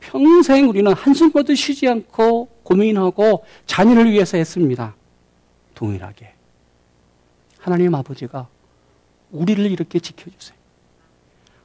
평생 0.00 0.68
우리는 0.68 0.92
한숨도 0.92 1.54
쉬지 1.54 1.88
않고 1.88 2.48
고민하고 2.62 3.44
자녀를 3.66 4.10
위해서 4.10 4.36
했습니다. 4.36 4.94
동일하게. 5.74 6.34
하나님 7.58 7.94
아버지가 7.94 8.48
우리를 9.30 9.64
이렇게 9.70 9.98
지켜주세요. 9.98 10.58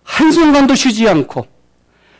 한순간도 0.03 0.75
쉬지 0.75 1.07
않고 1.09 1.54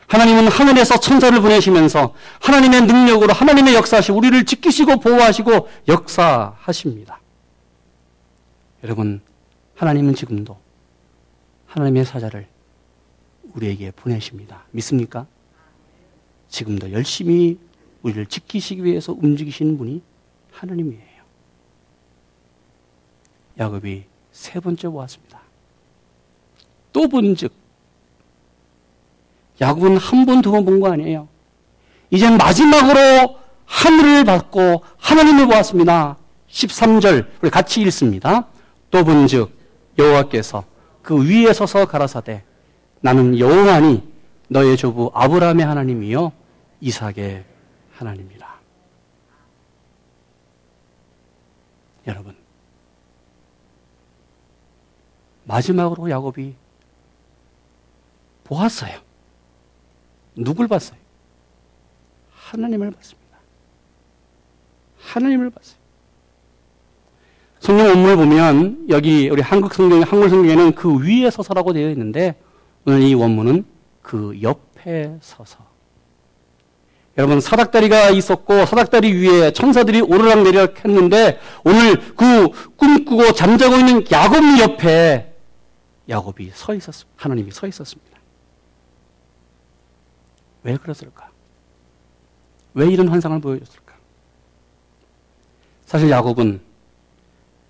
하나님은 0.08 0.48
하늘에서 0.48 1.00
천사를 1.00 1.40
보내시면서 1.42 2.14
하나님의 2.42 2.84
능력으로 2.84 3.34
하나님의 3.34 3.74
역사하시 3.76 4.12
우리를 4.12 4.46
지키시고 4.46 5.00
보호하시고 5.00 5.68
역사하십니다. 5.88 7.20
여러분, 8.84 9.22
하나님은 9.76 10.16
지금도 10.16 10.58
하나님의 11.68 12.06
사자를 12.06 12.48
우리에게 13.54 13.92
보내십니다. 13.92 14.66
믿습니까? 14.72 15.26
지금도 16.50 16.92
열심히 16.92 17.58
우리를 18.04 18.28
지키시기 18.28 18.84
위해서 18.84 19.12
움직이시는 19.14 19.78
분이 19.78 20.02
하나님이에요. 20.52 21.24
야곱이 23.58 24.04
세 24.32 24.60
번째 24.60 24.90
보았습니다. 24.90 25.42
또 26.94 27.08
본즉 27.08 27.65
야곱은 29.62 29.98
한 29.98 30.26
번, 30.26 30.42
두 30.42 30.52
번 30.52 30.66
본 30.66 30.80
거 30.80 30.92
아니에요. 30.92 31.28
이젠 32.12 32.38
마지막으로 32.38 33.38
하늘을 33.66 34.24
받고 34.26 34.84
하나님을 34.98 35.48
보았습니다. 35.48 36.18
13절 36.50 37.28
우리 37.42 37.50
같이 37.50 37.82
읽습니다. 37.82 38.48
또 38.92 39.04
본즉 39.04 39.52
여호와께서 39.98 40.64
그 41.02 41.28
위에 41.28 41.52
서서 41.54 41.86
가라사대 41.88 42.44
나는 43.02 43.38
여호와니 43.38 44.04
너의 44.50 44.78
조부 44.78 45.12
아브라함의 45.14 45.66
하나님이요 45.66 46.32
이삭의 46.82 47.44
하나님이라. 47.96 48.56
여러분 52.08 52.36
마지막으로 55.46 56.10
야곱이 56.10 56.56
보았어요. 58.44 59.05
누굴 60.36 60.68
봤어요? 60.68 60.98
하나님을 62.32 62.92
봤습니다. 62.92 63.38
하나님을 65.00 65.50
봤어요. 65.50 65.78
성경 67.60 67.88
원문을 67.88 68.16
보면 68.18 68.86
여기 68.90 69.30
우리 69.30 69.42
한국 69.42 69.74
성경, 69.74 70.02
한글 70.02 70.30
성경에는 70.30 70.74
그 70.74 71.00
위에 71.00 71.32
서서라고 71.32 71.74
되어 71.74 71.90
있는데 71.92 72.36
오늘 72.86 73.02
이 73.02 73.14
원문은 73.14 73.66
그 74.02 74.38
옆에 74.42 75.18
서서. 75.22 75.66
여러분 77.18 77.40
사닥다리가 77.40 78.10
있었고 78.10 78.66
사닥다리 78.66 79.14
위에 79.14 79.52
천사들이 79.52 80.02
오르락 80.02 80.44
내리락 80.44 80.84
했는데 80.84 81.40
오늘 81.64 81.98
그 82.16 82.50
꿈꾸고 82.76 83.32
잠자고 83.32 83.78
있는 83.78 84.04
야곱 84.12 84.60
옆에 84.60 85.34
야곱이 86.10 86.52
서 86.54 86.74
있었습니다. 86.76 87.14
하나님이 87.16 87.52
서 87.52 87.68
있었습니다. 87.68 88.15
왜 90.66 90.78
그랬을까? 90.78 91.30
왜 92.74 92.88
이런 92.88 93.08
환상을 93.08 93.40
보여줬을까? 93.40 93.94
사실 95.86 96.10
야곱은 96.10 96.60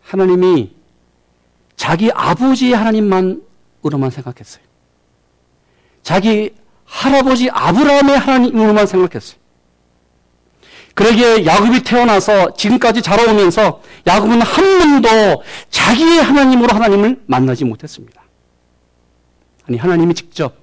하나님이 0.01 0.73
자기 1.75 2.09
아버지의 2.11 2.73
하나님만으로만 2.73 4.09
생각했어요. 4.11 4.63
자기 6.03 6.55
할아버지 6.85 7.49
아브라함의 7.49 8.17
하나님으로만 8.17 8.87
생각했어요. 8.87 9.39
그러기에 10.93 11.45
야곱이 11.45 11.83
태어나서 11.83 12.53
지금까지 12.53 13.01
자라오면서 13.01 13.81
야곱은 14.07 14.41
한 14.41 15.01
번도 15.01 15.43
자기의 15.69 16.23
하나님으로 16.23 16.73
하나님을 16.73 17.23
만나지 17.27 17.65
못했습니다. 17.65 18.23
아니 19.67 19.77
하나님이 19.77 20.13
직접 20.13 20.55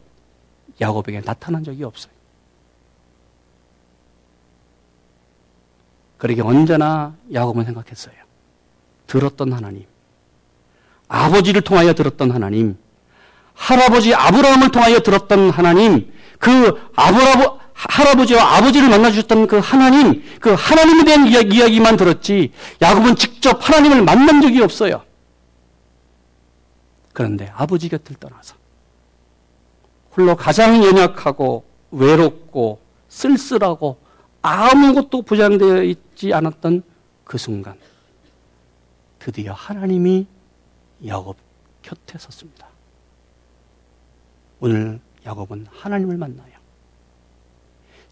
야곱에게 0.81 1.21
나타난 1.21 1.63
적이 1.63 1.85
없어요. 1.85 2.22
그러게 6.23 6.41
언제나 6.41 7.17
야곱은 7.33 7.65
생각했어요. 7.65 8.15
들었던 9.09 9.53
하나님, 9.53 9.87
아버지를 11.09 11.63
통하여 11.63 11.95
들었던 11.95 12.31
하나님, 12.31 12.79
할아버지 13.55 14.15
아브라함을 14.15 14.71
통하여 14.71 15.01
들었던 15.01 15.51
하나님, 15.51 16.13
그 16.39 16.81
아브라 16.95 17.59
할아버지와 17.73 18.57
아버지를 18.57 18.89
만나주셨던 18.89 19.49
그 19.49 19.59
하나님, 19.59 20.23
그 20.41 20.55
하나님에 20.57 21.03
대한 21.03 21.27
이야기, 21.27 21.81
만 21.81 21.97
들었지, 21.97 22.53
야곱은 22.81 23.17
직접 23.17 23.59
하나님을 23.61 24.05
만난 24.05 24.41
적이 24.41 24.63
없어요. 24.63 25.03
그런데 27.13 27.51
아버지 27.57 27.89
곁을 27.89 28.15
떠나서, 28.15 28.55
홀로 30.17 30.37
가장 30.37 30.85
연약하고 30.85 31.65
외롭고 31.91 32.81
쓸쓸하고 33.09 33.99
아무것도 34.41 35.23
보장되어 35.23 35.83
있지 36.23 36.33
않았던 36.33 36.85
그 37.25 37.37
순간, 37.37 37.77
드디어 39.19 39.53
하나님이 39.53 40.27
야곱 41.05 41.37
곁에 41.83 42.17
섰습니다. 42.19 42.69
오늘 44.61 45.01
야곱은 45.27 45.67
하나님을 45.71 46.17
만나요. 46.17 46.53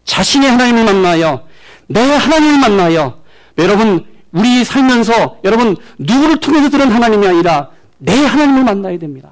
자신의 0.03 0.49
하나님을 0.49 0.83
만나요. 0.83 1.47
내 1.87 2.01
하나님을 2.01 2.59
만나요. 2.59 3.23
여러분, 3.57 4.05
우리 4.33 4.65
살면서 4.65 5.39
여러분 5.43 5.75
누구를 5.97 6.39
통해서 6.39 6.69
들은 6.69 6.89
하나님이 6.89 7.27
아니라 7.27 7.71
내 7.97 8.13
하나님을 8.13 8.63
만나야 8.63 8.97
됩니다. 8.97 9.29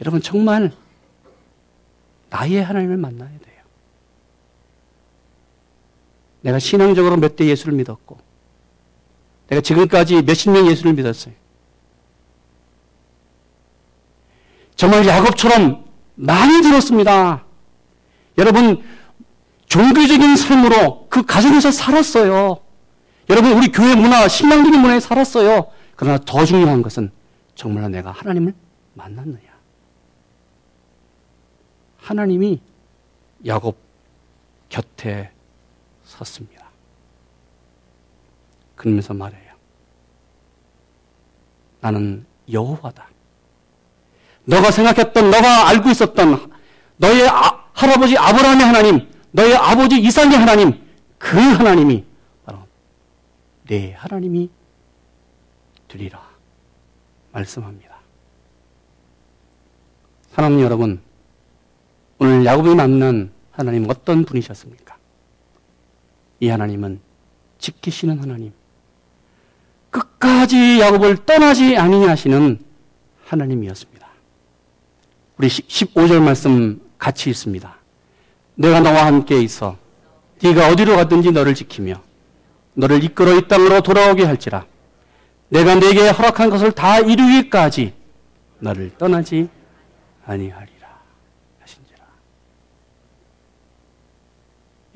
여러분 0.00 0.22
정말 0.22 0.72
나의 2.30 2.62
하나님을 2.62 2.96
만나야 2.96 3.28
돼요. 3.28 3.49
내가 6.42 6.58
신앙적으로 6.58 7.16
몇 7.16 7.36
대 7.36 7.46
예수를 7.46 7.74
믿었고 7.74 8.18
내가 9.48 9.60
지금까지 9.60 10.22
몇십 10.22 10.50
년 10.52 10.66
예수를 10.66 10.94
믿었어요. 10.94 11.34
정말 14.76 15.06
야곱처럼 15.06 15.84
많이 16.14 16.62
들었습니다. 16.62 17.44
여러분, 18.38 18.82
종교적인 19.66 20.36
삶으로 20.36 21.06
그 21.10 21.24
가정에서 21.24 21.70
살았어요. 21.70 22.60
여러분, 23.28 23.52
우리 23.52 23.70
교회 23.70 23.94
문화, 23.94 24.26
신앙적인 24.26 24.80
문화에 24.80 25.00
살았어요. 25.00 25.70
그러나 25.96 26.18
더 26.24 26.44
중요한 26.44 26.80
것은 26.82 27.10
정말 27.54 27.90
내가 27.90 28.10
하나님을 28.12 28.54
만났느냐. 28.94 29.50
하나님이 31.98 32.60
야곱 33.46 33.76
곁에 34.70 35.30
섰습니다. 36.20 36.70
그러면서 38.76 39.14
말해요. 39.14 39.54
나는 41.80 42.26
여호와다. 42.50 43.08
너가 44.44 44.70
생각했던, 44.70 45.30
너가 45.30 45.68
알고 45.68 45.90
있었던 45.90 46.50
너의 46.96 47.28
아, 47.28 47.64
할아버지 47.72 48.16
아브라함의 48.16 48.66
하나님, 48.66 49.10
너의 49.32 49.54
아버지 49.56 50.00
이삭의 50.00 50.36
하나님, 50.36 50.86
그 51.18 51.38
하나님이 51.38 52.04
바로 52.44 52.58
내 53.66 53.92
하나님이 53.92 54.50
되리라 55.88 56.20
말씀합니다. 57.32 57.98
사랑하는 60.32 60.62
여러분, 60.64 61.00
오늘 62.18 62.44
야곱이 62.44 62.74
만난 62.74 63.32
하나님 63.50 63.88
어떤 63.88 64.24
분이셨습니까? 64.24 64.89
이 66.40 66.48
하나님은 66.48 67.00
지키시는 67.58 68.18
하나님, 68.18 68.52
끝까지 69.90 70.80
야곱을 70.80 71.24
떠나지 71.26 71.76
아니하시는 71.76 72.58
하나님이었습니다. 73.26 74.08
우리 75.36 75.48
15절 75.48 76.22
말씀 76.22 76.80
같이 76.98 77.30
있습니다. 77.30 77.76
내가 78.56 78.80
너와 78.80 79.06
함께 79.06 79.40
있어 79.40 79.78
네가 80.42 80.68
어디로 80.68 80.96
가든지 80.96 81.32
너를 81.32 81.54
지키며 81.54 82.02
너를 82.74 83.02
이끌어 83.04 83.36
이 83.36 83.48
땅으로 83.48 83.80
돌아오게 83.80 84.24
할지라 84.24 84.66
내가 85.48 85.74
네게 85.74 86.10
허락한 86.10 86.50
것을 86.50 86.72
다 86.72 86.98
이루기까지 86.98 87.94
너를 88.58 88.90
떠나지 88.98 89.48
아니하리라 90.26 91.00
하신지라. 91.60 92.04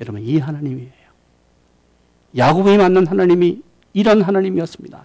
여러분 0.01 0.21
이 0.21 0.37
하나님이에요. 0.37 0.94
야곱이 2.37 2.77
만난 2.77 3.07
하나님이 3.07 3.61
이런 3.93 4.21
하나님이었습니다. 4.21 5.03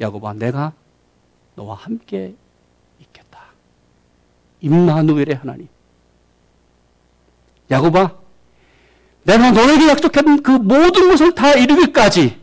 야곱아 0.00 0.34
내가 0.34 0.72
너와 1.54 1.74
함께 1.74 2.34
임마누엘의 4.60 5.36
하나님. 5.36 5.68
야곱아, 7.70 8.16
내가 9.24 9.50
너에게 9.50 9.88
약속한 9.88 10.42
그 10.42 10.50
모든 10.52 11.10
것을 11.10 11.34
다 11.34 11.52
이루기까지 11.52 12.40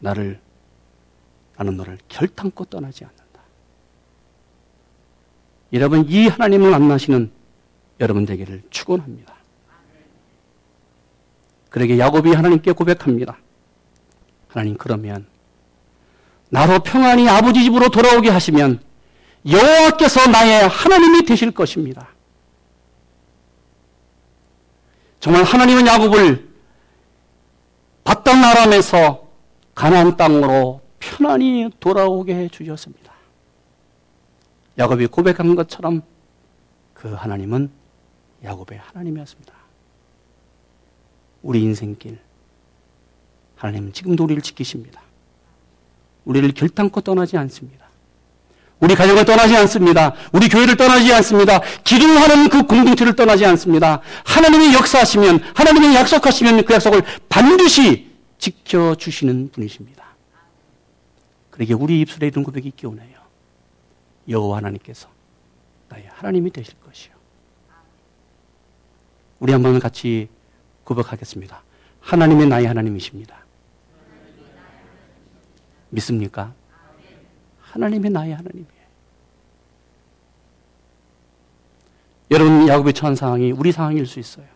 나를 0.00 0.40
나는 1.56 1.76
너를 1.76 1.98
결탄코 2.08 2.66
떠나지 2.66 3.04
않는다. 3.04 3.40
여러분 5.72 6.04
이 6.08 6.28
하나님을 6.28 6.70
만나시는 6.70 7.30
여러분 8.00 8.26
되기를 8.26 8.62
축원합니다. 8.68 9.34
그러게 11.76 11.98
야곱이 11.98 12.32
하나님께 12.32 12.72
고백합니다. 12.72 13.36
하나님 14.48 14.78
그러면 14.78 15.26
나로 16.48 16.78
평안히 16.78 17.28
아버지 17.28 17.62
집으로 17.64 17.90
돌아오게 17.90 18.30
하시면 18.30 18.80
여호와께서 19.46 20.30
나의 20.30 20.68
하나님이 20.68 21.26
되실 21.26 21.50
것입니다. 21.50 22.08
정말 25.20 25.42
하나님은 25.44 25.86
야곱을 25.86 26.48
바단 28.04 28.40
나람에서 28.40 29.28
가나안 29.74 30.16
땅으로 30.16 30.80
편안히 30.98 31.68
돌아오게 31.78 32.34
해 32.34 32.48
주셨습니다. 32.48 33.12
야곱이 34.78 35.08
고백한 35.08 35.54
것처럼 35.54 36.00
그 36.94 37.12
하나님은 37.12 37.70
야곱의 38.42 38.78
하나님이었습니다. 38.78 39.55
우리 41.46 41.62
인생길 41.62 42.18
하나님은 43.54 43.92
지금도 43.92 44.24
우리를 44.24 44.42
지키십니다. 44.42 45.00
우리를 46.24 46.52
결단코 46.52 47.00
떠나지 47.00 47.36
않습니다. 47.38 47.86
우리 48.80 48.96
가정을 48.96 49.24
떠나지 49.24 49.56
않습니다. 49.56 50.12
우리 50.32 50.48
교회를 50.48 50.76
떠나지 50.76 51.12
않습니다. 51.14 51.60
기도하는 51.84 52.48
그 52.48 52.64
공동체를 52.64 53.14
떠나지 53.14 53.46
않습니다. 53.46 54.02
하나님이 54.24 54.74
역사하시면, 54.74 55.40
하나님이 55.54 55.94
약속하시면 55.94 56.64
그 56.64 56.74
약속을 56.74 57.02
반드시 57.28 58.10
지켜주시는 58.38 59.50
분이십니다. 59.52 60.04
그러게 61.50 61.72
우리 61.74 62.00
입술에 62.00 62.26
이런 62.26 62.44
고백이 62.44 62.72
원해요. 62.82 63.20
여호와 64.28 64.58
하나님께서 64.58 65.08
나의 65.88 66.08
하나님이 66.10 66.50
되실 66.50 66.74
것이요. 66.84 67.14
우리 69.38 69.52
한번 69.52 69.78
같이 69.78 70.28
고백하겠습니다. 70.86 71.62
하나님이 72.00 72.46
나의 72.46 72.66
하나님이십니다. 72.66 73.44
믿습니까? 75.90 76.54
하나님이 77.60 78.08
나의 78.08 78.32
하나님이에요. 78.32 78.86
여러분, 82.30 82.68
야곱의 82.68 82.94
처한 82.94 83.14
상황이 83.14 83.52
우리 83.52 83.72
상황일 83.72 84.06
수 84.06 84.18
있어요. 84.18 84.46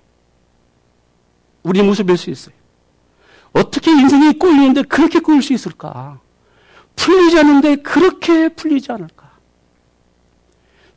우리 1.62 1.82
모습일 1.82 2.16
수 2.16 2.30
있어요. 2.30 2.54
어떻게 3.52 3.90
인생이 3.90 4.38
꼬이는데 4.38 4.82
그렇게 4.82 5.18
꼬일 5.18 5.42
수 5.42 5.52
있을까? 5.52 6.20
풀리지 6.96 7.38
않는데 7.38 7.76
그렇게 7.76 8.48
풀리지 8.48 8.92
않을까? 8.92 9.30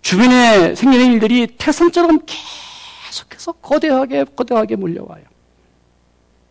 주변에 0.02 0.76
생기는 0.76 1.14
일들이 1.14 1.48
태산처럼 1.58 2.20
계속 2.26 2.73
해서 3.34 3.52
거대하게, 3.54 4.26
거대하게 4.26 4.76
몰려와요. 4.76 5.24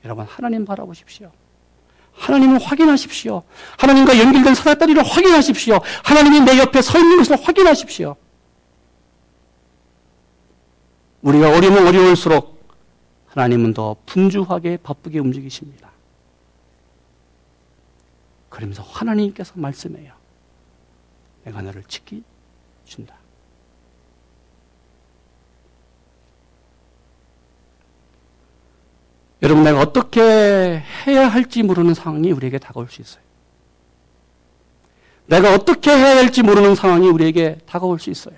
여러분, 0.05 0.25
하나님 0.25 0.65
바라보십시오. 0.65 1.31
하나님을 2.13 2.59
확인하십시오. 2.61 3.43
하나님과 3.79 4.19
연결된 4.19 4.55
사다다리를 4.55 5.03
확인하십시오. 5.03 5.81
하나님이 6.05 6.41
내 6.41 6.59
옆에 6.59 6.83
서 6.83 6.99
있는 6.99 7.19
것을 7.19 7.43
확인하십시오. 7.43 8.17
우리가 11.23 11.57
어려면 11.57 11.87
어려울수록 11.87 12.53
하나님은 13.27 13.73
더 13.73 13.97
분주하게 14.07 14.79
바쁘게 14.79 15.19
움직이십니다. 15.21 15.91
그러면서 18.51 18.83
하나님께서 18.83 19.55
말씀해요. 19.57 20.13
내가 21.45 21.63
너를 21.63 21.83
지키 21.89 22.23
준다. 22.85 23.22
여러분, 29.43 29.65
내가 29.65 29.81
어떻게 29.81 30.21
해야 30.21 31.29
할지 31.29 31.63
모르는 31.63 31.95
상황이 31.95 32.31
우리에게 32.31 32.59
다가올 32.59 32.89
수 32.89 33.03
있어요. 33.03 33.23
내가 35.27 35.55
어떻게 35.55 35.91
해야 35.91 36.17
할지 36.17 36.43
모르는 36.43 36.75
상황이 36.75 37.09
우리에게 37.09 37.59
다가올 37.67 37.99
수 37.99 38.11
있어요. 38.11 38.37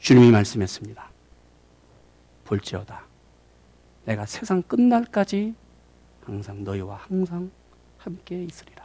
주님이 0.00 0.30
말씀했습니다. 0.30 1.10
볼지어다. 2.44 3.02
내가 4.04 4.26
세상 4.26 4.62
끝날까지 4.62 5.54
항상 6.24 6.64
너희와 6.64 7.00
항상 7.08 7.50
함께 7.98 8.44
있으리라. 8.44 8.84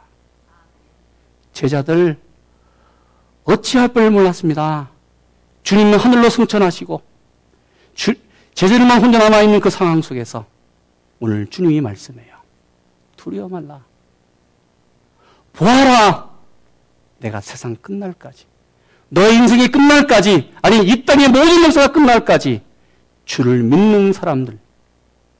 제자들 1.52 2.18
어찌할 3.44 3.88
뻔을 3.88 4.10
몰랐습니다. 4.10 4.90
주님은 5.62 5.98
하늘로 5.98 6.28
승천하시고 6.28 7.02
주, 7.94 8.14
제자들만 8.56 9.04
혼자 9.04 9.18
남아있는 9.18 9.60
그 9.60 9.68
상황 9.68 10.00
속에서 10.00 10.46
오늘 11.20 11.46
주님이 11.46 11.82
말씀해요. 11.82 12.36
두려워 13.14 13.50
말라. 13.50 13.84
보아라! 15.52 16.30
내가 17.18 17.42
세상 17.42 17.76
끝날까지, 17.76 18.46
너의 19.10 19.36
인생이 19.36 19.68
끝날까지, 19.68 20.54
아니, 20.62 20.88
이 20.88 21.04
땅의 21.04 21.28
모든 21.28 21.64
역사가 21.64 21.92
끝날까지, 21.92 22.62
주를 23.26 23.62
믿는 23.62 24.14
사람들, 24.14 24.58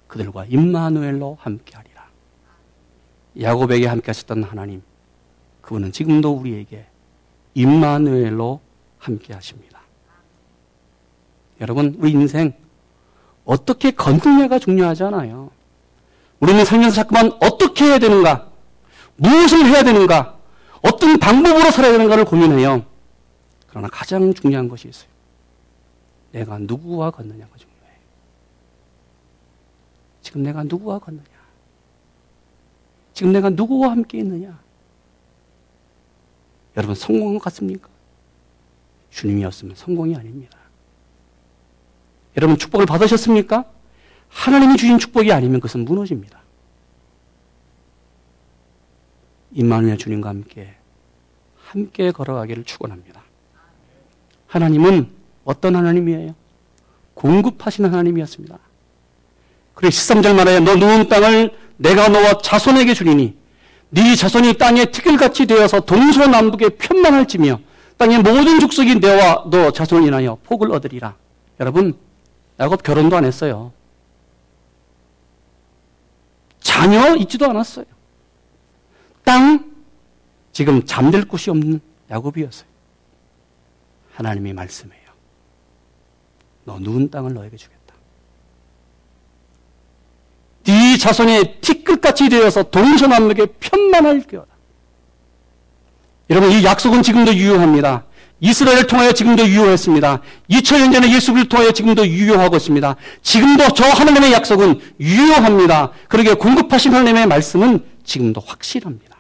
그들과 0.08 0.44
임마누엘로 0.44 1.38
함께하리라. 1.40 2.06
야곱에게 3.40 3.86
함께 3.86 4.06
하셨던 4.08 4.42
하나님, 4.42 4.82
그분은 5.62 5.90
지금도 5.90 6.32
우리에게 6.32 6.86
임마누엘로 7.54 8.60
함께 8.98 9.32
하십니다. 9.32 9.80
여러분, 11.62 11.96
우리 11.98 12.10
인생 12.12 12.52
어떻게 13.46 13.92
걷느냐가 13.92 14.58
중요하지 14.58 15.04
않아요. 15.04 15.50
우리는 16.40 16.64
살면서 16.64 16.96
자꾸만 16.96 17.32
어떻게 17.40 17.86
해야 17.86 17.98
되는가, 17.98 18.50
무엇을 19.16 19.64
해야 19.64 19.82
되는가, 19.82 20.36
어떤 20.82 21.18
방법으로 21.18 21.70
살아야 21.70 21.92
되는가를 21.92 22.26
고민해요. 22.26 22.84
그러나 23.68 23.88
가장 23.88 24.34
중요한 24.34 24.68
것이 24.68 24.88
있어요. 24.88 25.08
내가 26.32 26.58
누구와 26.58 27.10
걷느냐가 27.10 27.56
중요해요. 27.56 28.00
지금 30.20 30.42
내가 30.42 30.64
누구와 30.64 30.98
걷느냐? 30.98 31.24
지금 33.14 33.32
내가 33.32 33.48
누구와 33.48 33.92
함께 33.92 34.18
있느냐? 34.18 34.58
여러분, 36.76 36.94
성공한 36.94 37.34
것 37.34 37.44
같습니까? 37.44 37.88
주님이었으면 39.10 39.76
성공이 39.76 40.14
아닙니다. 40.14 40.55
여러분 42.36 42.58
축복을 42.58 42.86
받으셨습니까? 42.86 43.64
하나님이 44.28 44.76
주신 44.76 44.98
축복이 44.98 45.32
아니면 45.32 45.60
그것은 45.60 45.84
무너집니다. 45.84 46.40
임마누엘 49.52 49.96
주님과 49.96 50.28
함께 50.28 50.74
함께 51.56 52.12
걸어가기를 52.12 52.64
축원합니다. 52.64 53.22
하나님은 54.46 55.08
어떤 55.44 55.76
하나님이에요? 55.76 56.34
공급하시는 57.14 57.90
하나님이었습니다. 57.90 58.58
그래 59.74 59.88
13절 59.88 60.34
말에 60.34 60.60
너 60.60 60.76
누운 60.76 61.08
땅을 61.08 61.56
내가 61.76 62.08
너와 62.08 62.38
자손에게 62.38 62.94
주리니 62.94 63.36
네 63.90 64.14
자손이 64.14 64.54
땅에 64.54 64.86
티끌같이 64.86 65.46
되어서 65.46 65.80
동서남북에 65.80 66.70
편만할지며 66.70 67.60
땅의 67.96 68.18
모든 68.18 68.60
족속이 68.60 68.96
너와 68.96 69.44
너 69.50 69.70
자손을 69.70 70.06
인하여 70.06 70.38
복을 70.44 70.70
얻으리라. 70.72 71.14
여러분 71.60 71.94
야곱 72.58 72.82
결혼도 72.82 73.16
안 73.16 73.24
했어요. 73.24 73.72
자녀 76.60 77.14
있지도 77.16 77.46
않았어요. 77.46 77.84
땅 79.24 79.72
지금 80.52 80.84
잠들 80.86 81.26
곳이 81.28 81.50
없는 81.50 81.80
야곱이었어요. 82.10 82.68
하나님이 84.14 84.54
말씀해요. 84.54 85.06
너 86.64 86.78
누운 86.78 87.10
땅을 87.10 87.34
너에게 87.34 87.56
주겠다. 87.56 87.94
네 90.64 90.96
자손이 90.96 91.60
티끝같이 91.60 92.28
되어서 92.28 92.62
동서남북에 92.62 93.46
편만할 93.60 94.22
거다. 94.22 94.46
여러분 96.30 96.50
이 96.50 96.64
약속은 96.64 97.02
지금도 97.02 97.34
유효합니다. 97.34 98.05
이스라엘을 98.40 98.86
통하여 98.86 99.12
지금도 99.12 99.46
유효했습니다. 99.46 100.20
2000년 100.50 100.92
전에 100.92 101.12
예수를 101.14 101.48
통하여 101.48 101.70
지금도 101.72 102.06
유효하고 102.06 102.56
있습니다. 102.56 102.96
지금도 103.22 103.68
저 103.74 103.84
하나님의 103.84 104.32
약속은 104.32 104.80
유효합니다. 105.00 105.92
그러게 106.08 106.34
공급하신 106.34 106.92
하나님의 106.92 107.26
말씀은 107.26 107.84
지금도 108.04 108.40
확실합니다. 108.40 109.16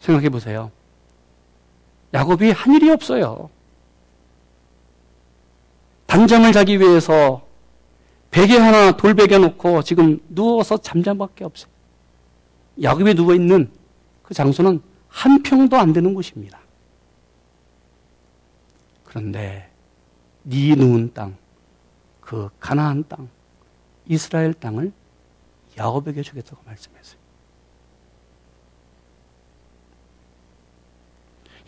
생각해 0.00 0.28
보세요. 0.30 0.70
야곱이 2.14 2.52
한 2.52 2.74
일이 2.74 2.90
없어요. 2.90 3.50
단잠을 6.06 6.52
자기 6.52 6.80
위해서 6.80 7.44
베개 8.30 8.56
하나 8.56 8.92
돌베개 8.96 9.38
놓고 9.38 9.82
지금 9.82 10.20
누워서 10.28 10.78
잠잠밖에 10.78 11.44
없어요. 11.44 11.70
야곱이 12.82 13.14
누워 13.14 13.34
있는 13.34 13.70
그 14.22 14.32
장소는 14.32 14.80
한 15.16 15.42
평도 15.42 15.78
안 15.78 15.94
되는 15.94 16.12
곳입니다. 16.12 16.60
그런데 19.02 19.70
네 20.42 20.74
누운 20.74 21.14
땅, 21.14 21.38
그 22.20 22.50
가나안 22.60 23.02
땅, 23.08 23.30
이스라엘 24.06 24.52
땅을 24.52 24.92
야곱에게 25.78 26.20
주겠다고 26.20 26.60
말씀했어요. 26.66 27.18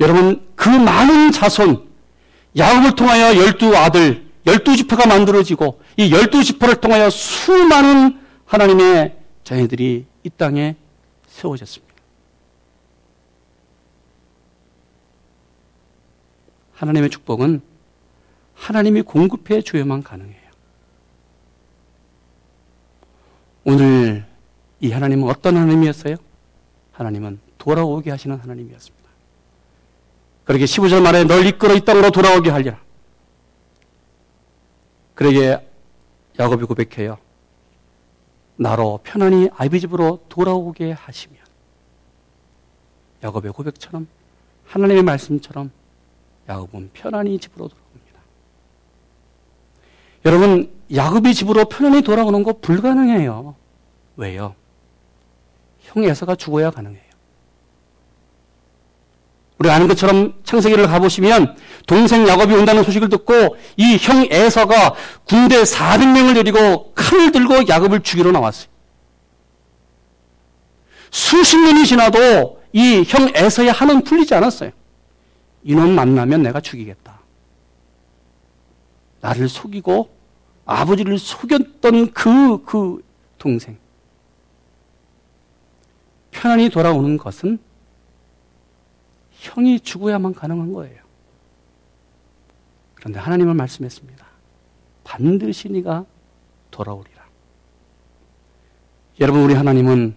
여러분 0.01 0.47
그 0.55 0.69
많은 0.69 1.33
자손 1.33 1.89
야곱을 2.55 2.97
통하여 2.97 3.35
열두 3.35 3.75
아들, 3.75 4.31
열두 4.47 4.77
지파가 4.77 5.07
만들어지고 5.07 5.81
이 5.97 6.13
열두 6.13 6.45
지파를 6.45 6.83
통하여 6.83 7.09
수많은 7.09 8.21
하나님의 8.45 9.17
자녀들이 9.43 10.05
이 10.23 10.31
땅에 10.37 10.77
세워졌습니다. 11.29 11.88
하나님의 16.79 17.11
축복은 17.11 17.61
하나님이 18.55 19.03
공급해 19.03 19.63
줘야만 19.63 20.03
가능해요. 20.03 20.49
오늘 23.65 24.25
이 24.81 24.93
하나님은 24.93 25.29
어떤 25.29 25.57
하나님이었어요? 25.57 26.17
하나님은 26.93 27.41
돌아오게 27.59 28.11
하시는 28.11 28.37
하나님이었습니다. 28.37 29.09
그러게 30.45 30.65
15절 30.65 31.03
말에 31.03 31.25
널 31.25 31.45
이끌어 31.47 31.75
이 31.75 31.81
땅으로 31.81 32.11
돌아오게 32.11 32.51
하리라. 32.51 32.81
그러게 35.15 35.59
야곱이 36.39 36.65
고백해요. 36.65 37.19
나로 38.57 39.01
편안히 39.03 39.51
아비 39.57 39.81
집으로 39.81 40.25
돌아오게 40.29 40.93
하시면 40.93 41.39
야곱의 43.25 43.53
고백처럼 43.53 44.07
하나님의 44.67 45.03
말씀처럼 45.03 45.73
야곱은 46.49 46.91
편안히 46.95 47.39
집으로 47.39 47.69
돌아옵니다. 47.69 48.21
여러분 50.25 50.71
야곱이 50.95 51.35
집으로 51.35 51.67
편안히 51.67 52.03
돌아오는 52.03 52.43
거 52.43 52.55
불가능해요. 52.61 53.55
왜요? 54.17 54.55
형 55.83 56.05
에서가 56.05 56.35
죽어야 56.35 56.71
가능해요. 56.71 57.03
우리 59.59 59.71
아는 59.71 59.89
것처럼 59.89 60.35
창세기를 60.45 60.87
가보시면 60.87 61.57
동생 61.87 62.27
야곱이 62.29 62.55
온다는 62.55 62.85
소식을 62.85 63.09
듣고 63.09 63.57
이 63.77 63.99
형 64.01 64.27
에서가 64.31 64.95
군대 65.25 65.63
400명을 65.63 66.35
데리고 66.35 66.93
칼을 66.95 67.33
들고 67.33 67.69
야곱을 67.69 68.01
죽이러 68.03 68.31
나왔어요. 68.31 68.69
수십 71.11 71.57
년이 71.59 71.87
지나도 71.87 72.61
이 72.73 73.03
형 73.07 73.31
에서의 73.35 73.73
한은 73.73 74.05
풀리지 74.05 74.35
않았어요. 74.35 74.71
이놈 75.63 75.95
만나면 75.95 76.43
내가 76.43 76.61
죽이겠다. 76.61 77.21
나를 79.21 79.49
속이고 79.49 80.11
아버지를 80.65 81.19
속였던 81.19 82.13
그, 82.13 82.65
그 82.65 83.05
동생. 83.39 83.79
편안히 86.31 86.69
돌아오는 86.69 87.17
것은 87.17 87.59
형이 89.33 89.81
죽어야만 89.81 90.35
가능한 90.35 90.73
거예요. 90.73 91.03
그런데 92.95 93.19
하나님은 93.19 93.57
말씀했습니다. 93.57 94.27
반드시 95.05 95.69
네가 95.69 96.05
돌아오리라. 96.71 97.25
여러분 99.21 99.43
우리 99.43 99.55
하나님은 99.55 100.15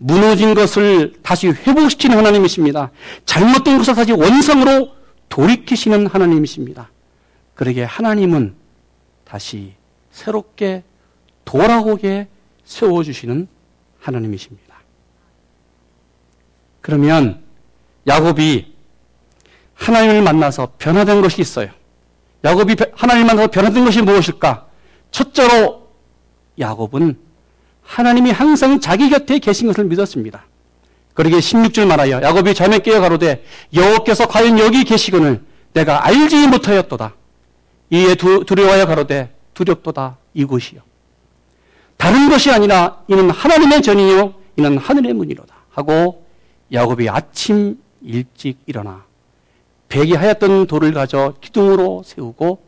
무너진 0.00 0.54
것을 0.54 1.14
다시 1.22 1.48
회복시키는 1.48 2.16
하나님이십니다. 2.16 2.90
잘못된 3.26 3.78
것을 3.78 3.94
다시 3.94 4.12
원성으로 4.12 4.92
돌이키시는 5.28 6.06
하나님이십니다. 6.06 6.90
그러게 7.54 7.82
하나님은 7.82 8.54
다시 9.24 9.74
새롭게 10.12 10.84
돌아오게 11.44 12.28
세워주시는 12.64 13.48
하나님이십니다. 14.00 14.76
그러면 16.80 17.42
야곱이 18.06 18.74
하나님을 19.74 20.22
만나서 20.22 20.74
변화된 20.78 21.20
것이 21.20 21.40
있어요. 21.40 21.70
야곱이 22.44 22.76
하나님을 22.94 23.26
만나서 23.26 23.50
변화된 23.50 23.84
것이 23.84 24.02
무엇일까? 24.02 24.68
첫째로 25.10 25.88
야곱은 26.58 27.18
하나님이 27.88 28.30
항상 28.30 28.80
자기 28.80 29.08
곁에 29.08 29.38
계신 29.38 29.66
것을 29.66 29.84
믿었습니다. 29.84 30.44
그러게 31.14 31.38
16절 31.38 31.86
말하여 31.86 32.20
야곱이 32.22 32.54
잠에 32.54 32.78
깨어 32.80 33.00
가로되 33.00 33.42
여호께서 33.74 34.28
과연 34.28 34.58
여기 34.58 34.84
계시거늘 34.84 35.42
내가 35.72 36.06
알지 36.06 36.46
못하였도다. 36.48 37.14
이에 37.90 38.14
두려워하여 38.14 38.86
가로되 38.86 39.34
두렵도다 39.54 40.18
이곳이요. 40.34 40.82
다른 41.96 42.28
것이 42.28 42.50
아니라 42.50 43.02
이는 43.08 43.30
하나님의 43.30 43.82
전이요 43.82 44.34
이는 44.56 44.78
하늘의 44.78 45.14
문이로다 45.14 45.54
하고 45.70 46.26
야곱이 46.72 47.08
아침 47.08 47.78
일찍 48.02 48.58
일어나 48.66 49.04
베개 49.88 50.14
하였던 50.14 50.66
돌을 50.66 50.92
가져 50.92 51.34
기둥으로 51.40 52.02
세우고 52.04 52.62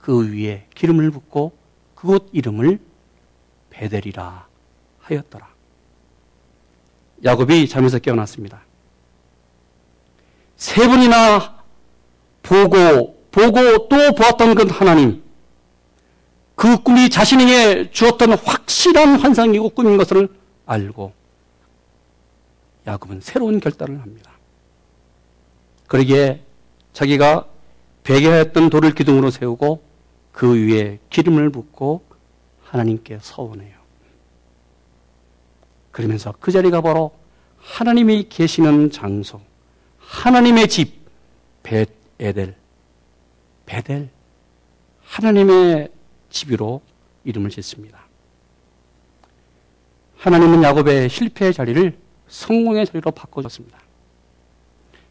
그 0.00 0.32
위에 0.32 0.66
기름을 0.74 1.10
붓고 1.10 1.52
그곳 1.94 2.30
이름을 2.32 2.80
베델이라 3.70 4.51
하였더라. 5.14 5.48
야곱이 7.24 7.68
잠에서 7.68 7.98
깨어났습니다. 7.98 8.62
세 10.56 10.86
번이나 10.86 11.62
보고 12.42 13.22
보고 13.30 13.88
또 13.88 14.14
보았던 14.14 14.54
그 14.54 14.66
하나님 14.68 15.22
그 16.54 16.82
꿈이 16.82 17.08
자신에게 17.08 17.90
주었던 17.90 18.34
확실한 18.34 19.16
환상이고 19.20 19.70
꿈인 19.70 19.96
것을 19.96 20.28
알고 20.66 21.12
야곱은 22.86 23.20
새로운 23.20 23.60
결단을 23.60 24.00
합니다. 24.00 24.32
그러기에 25.86 26.42
자기가 26.92 27.46
베개하였던 28.04 28.70
돌을 28.70 28.94
기둥으로 28.94 29.30
세우고 29.30 29.82
그 30.32 30.54
위에 30.54 30.98
기름을 31.10 31.50
붓고 31.50 32.04
하나님께 32.64 33.18
서원해요. 33.20 33.81
그러면서 35.92 36.34
그 36.40 36.50
자리가 36.50 36.80
바로 36.80 37.12
하나님이 37.58 38.26
계시는 38.28 38.90
장소, 38.90 39.40
하나님의 39.98 40.68
집, 40.68 41.00
베에델, 41.62 42.56
베델, 43.66 44.08
하나님의 45.04 45.90
집으로 46.30 46.80
이름을 47.24 47.50
짓습니다. 47.50 48.00
하나님은 50.18 50.62
야곱의 50.62 51.08
실패의 51.08 51.52
자리를 51.52 51.98
성공의 52.28 52.86
자리로 52.86 53.10
바꿔줬습니다. 53.10 53.78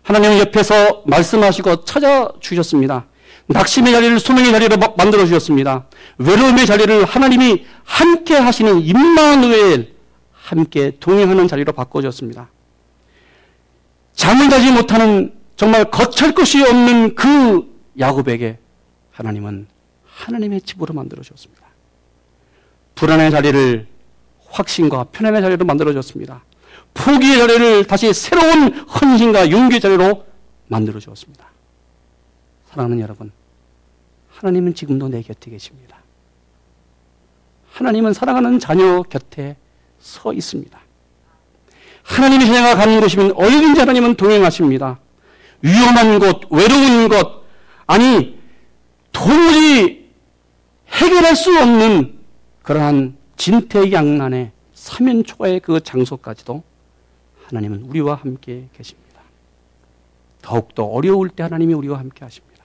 하나님은 0.03 0.39
옆에서 0.39 1.03
말씀하시고 1.05 1.85
찾아주셨습니다. 1.85 3.05
낙심의 3.47 3.91
자리를 3.91 4.19
소명의 4.19 4.51
자리로 4.51 4.77
만들어 4.97 5.25
주셨습니다. 5.25 5.85
외로움의 6.17 6.65
자리를 6.65 7.05
하나님이 7.05 7.65
함께 7.83 8.35
하시는 8.35 8.81
임마누엘 8.81 10.00
함께 10.51 10.91
동행하는 10.99 11.47
자리로 11.47 11.71
바꿔줬습니다. 11.71 12.49
잠을 14.11 14.49
자지 14.49 14.69
못하는 14.71 15.33
정말 15.55 15.89
거칠 15.89 16.33
것이 16.33 16.61
없는 16.61 17.15
그 17.15 17.73
야곱에게 17.97 18.59
하나님은 19.11 19.67
하나님의 20.03 20.61
집으로 20.61 20.93
만들어 20.93 21.23
주었습니다. 21.23 21.65
불안의 22.95 23.31
자리를 23.31 23.87
확신과 24.49 25.05
편안의 25.05 25.41
자리로 25.41 25.65
만들어 25.65 25.93
줬습니다. 25.93 26.43
포기의 26.93 27.37
자리를 27.37 27.87
다시 27.87 28.13
새로운 28.13 28.73
헌신과 28.73 29.51
용기의 29.51 29.79
자리로 29.79 30.25
만들어 30.67 30.99
주었습니다. 30.99 31.45
사랑하는 32.69 32.99
여러분, 32.99 33.31
하나님은 34.29 34.75
지금도 34.75 35.07
내 35.07 35.21
곁에 35.21 35.49
계십니다. 35.49 35.97
하나님은 37.71 38.11
사랑하는 38.13 38.59
자녀 38.59 39.01
곁에 39.03 39.55
서 40.01 40.33
있습니다. 40.33 40.79
하나님의 42.03 42.47
자녀가 42.47 42.75
가는 42.75 42.99
곳이면 42.99 43.33
어디든지 43.33 43.79
하나님은 43.79 44.15
동행하십니다. 44.15 44.99
위험한 45.61 46.19
곳, 46.19 46.41
외로운 46.51 47.07
곳, 47.07 47.45
아니, 47.85 48.39
도무지 49.11 50.09
해결할 50.89 51.35
수 51.35 51.57
없는 51.57 52.19
그러한 52.63 53.17
진퇴양난의 53.37 54.51
사면초가의 54.73 55.59
그 55.59 55.81
장소까지도 55.81 56.63
하나님은 57.45 57.83
우리와 57.83 58.15
함께 58.15 58.67
계십니다. 58.75 59.21
더욱더 60.41 60.85
어려울 60.85 61.29
때 61.29 61.43
하나님이 61.43 61.73
우리와 61.73 61.99
함께 61.99 62.25
하십니다. 62.25 62.63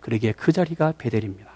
그러기에 0.00 0.32
그 0.32 0.52
자리가 0.52 0.94
베델입니다. 0.96 1.50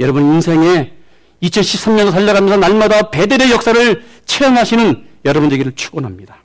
여러분 0.00 0.24
인생에 0.24 1.03
2013년 1.42 2.10
살려가면서 2.10 2.56
날마다 2.56 3.10
베델의 3.10 3.50
역사를 3.50 4.04
체험하시는 4.24 5.08
여러분 5.24 5.48
되기를 5.48 5.72
축원합니다. 5.72 6.36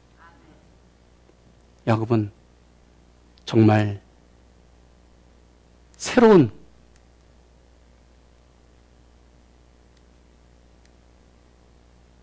야곱은 1.88 2.32
정말 3.46 4.02
새로운 5.98 6.52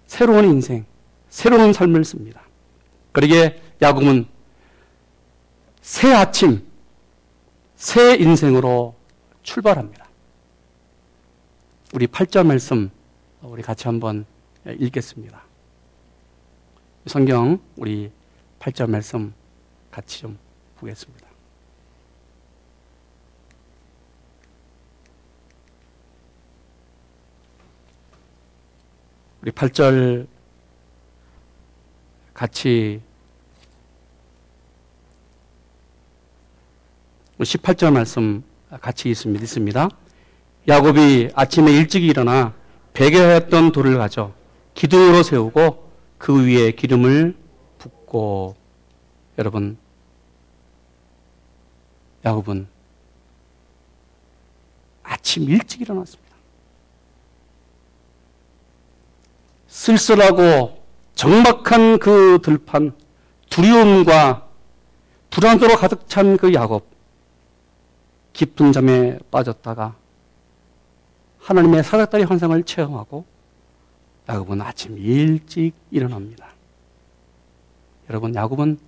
새로운 0.07 0.47
인생, 0.47 0.87
새로운 1.29 1.73
삶을 1.73 2.05
씁니다. 2.05 2.41
그러게 3.13 3.61
야곱은 3.83 4.27
새 5.83 6.13
아침, 6.15 6.67
새 7.75 8.15
인생으로 8.15 8.95
출발합니다. 9.43 10.06
우리 11.95 12.09
8절 12.09 12.45
말씀 12.45 12.91
우리 13.43 13.63
같이 13.63 13.85
한번 13.87 14.27
읽겠습니다. 14.67 15.45
성경 17.07 17.61
우리 17.77 18.11
8절 18.59 18.91
말씀 18.91 19.33
같이 19.93 20.23
좀 20.23 20.37
보겠습니다. 20.79 21.27
우리 29.43 29.53
8절 29.53 30.27
같이 32.35 33.01
18절 37.39 37.93
말씀 37.93 38.43
같이 38.81 39.09
있습니다. 39.09 39.89
야곱이 40.69 41.31
아침에 41.35 41.71
일찍 41.73 42.05
일어나 42.05 42.53
베개하였던 42.93 43.73
돌을 43.73 43.99
가져 43.99 44.33
기둥으로 44.75 45.23
세우고 45.23 45.91
그 46.19 46.45
위에 46.47 46.73
기름을 46.73 47.37
붓고 47.79 48.57
여러분 49.39 49.79
야곱은 52.25 52.67
아침 55.05 55.45
일찍 55.45 55.83
일어났습니다. 55.83 56.27
쓸쓸하고 59.69 60.83
정막한 61.15 61.99
그 61.99 62.41
들판, 62.43 62.93
두려움과 63.51 64.49
불안으로 65.31 65.77
가득 65.77 66.09
찬 66.09 66.37
그 66.37 66.53
야곱, 66.53 66.89
깊은 68.33 68.73
잠에 68.73 69.19
빠졌다가 69.31 69.95
하나님의 71.47 71.85
사닥다리 71.85 72.25
환상을 72.25 72.61
체험하고 72.65 73.25
야곱은 74.29 74.61
아침 74.61 74.99
일찍 74.99 75.73
일어납니다. 75.93 76.49
여러분, 78.11 78.35
야곱은 78.35 78.79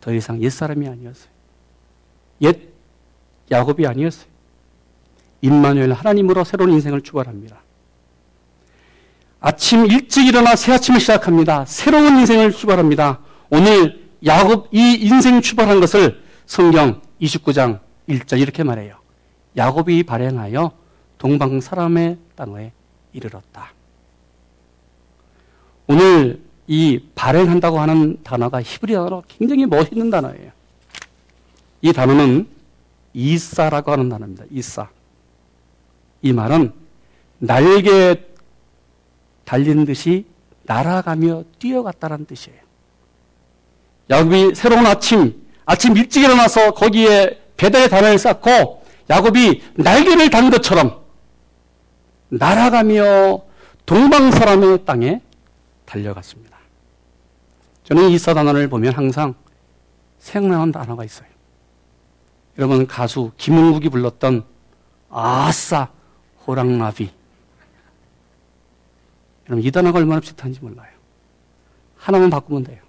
더 0.00 0.14
이상 0.14 0.40
옛사람이 0.40 0.86
아니었어요. 0.86 1.28
옛 2.42 2.60
야곱이 3.50 3.84
아니었어요. 3.86 4.26
임마누엘 5.40 5.92
하나님으로 5.92 6.44
새로운 6.44 6.70
인생을 6.72 7.00
출발합니다. 7.00 7.60
아침 9.40 9.86
일찍 9.86 10.26
일어나 10.26 10.54
새 10.54 10.72
아침을 10.72 11.00
시작합니다. 11.00 11.64
새로운 11.64 12.20
인생을 12.20 12.52
출발합니다. 12.52 13.20
오늘 13.50 14.08
야곱 14.24 14.68
이 14.72 14.94
인생 15.02 15.40
출발한 15.40 15.80
것을 15.80 16.22
성경 16.46 17.02
29장 17.20 17.80
1절 18.08 18.40
이렇게 18.40 18.62
말해요. 18.62 18.98
야곱이 19.56 20.04
발행하여 20.04 20.83
동방 21.24 21.58
사람의 21.58 22.18
땅에 22.36 22.70
이르렀다. 23.14 23.72
오늘 25.86 26.42
이 26.66 27.00
발행한다고 27.14 27.80
하는 27.80 28.22
단어가 28.22 28.60
히브리 28.60 28.92
단어로 28.92 29.22
굉장히 29.26 29.64
멋있는 29.64 30.10
단어예요. 30.10 30.52
이 31.80 31.94
단어는 31.94 32.46
이사라고 33.14 33.92
하는 33.92 34.10
단어입니다. 34.10 34.44
이사. 34.50 34.90
이 36.20 36.34
말은 36.34 36.74
날개 37.38 38.20
달린 39.46 39.86
듯이 39.86 40.26
날아가며 40.64 41.44
뛰어갔다는 41.58 42.26
뜻이에요. 42.26 42.60
야곱이 44.10 44.54
새로운 44.54 44.86
아침, 44.86 45.42
아침 45.64 45.96
일찍 45.96 46.22
일어나서 46.22 46.74
거기에 46.74 47.40
배달의 47.56 47.88
단어를 47.88 48.18
쌓고 48.18 48.84
야곱이 49.08 49.62
날개를 49.76 50.28
단 50.28 50.50
것처럼 50.50 51.03
날아가며 52.28 53.42
동방 53.86 54.30
사람의 54.30 54.84
땅에 54.84 55.20
달려갔습니다. 55.84 56.56
저는 57.84 58.10
이 58.10 58.18
사단어를 58.18 58.68
보면 58.68 58.94
항상 58.94 59.34
생각나는 60.18 60.72
단어가 60.72 61.04
있어요. 61.04 61.28
여러분 62.58 62.86
가수 62.86 63.32
김은국이 63.36 63.88
불렀던 63.88 64.44
아싸 65.10 65.90
호랑나비. 66.46 67.10
여러분 69.46 69.64
이 69.64 69.70
단어가 69.70 69.98
얼마나 69.98 70.20
비슷한지 70.20 70.60
몰라요. 70.60 70.88
하나만 71.96 72.30
바꾸면 72.30 72.64
돼요. 72.64 72.82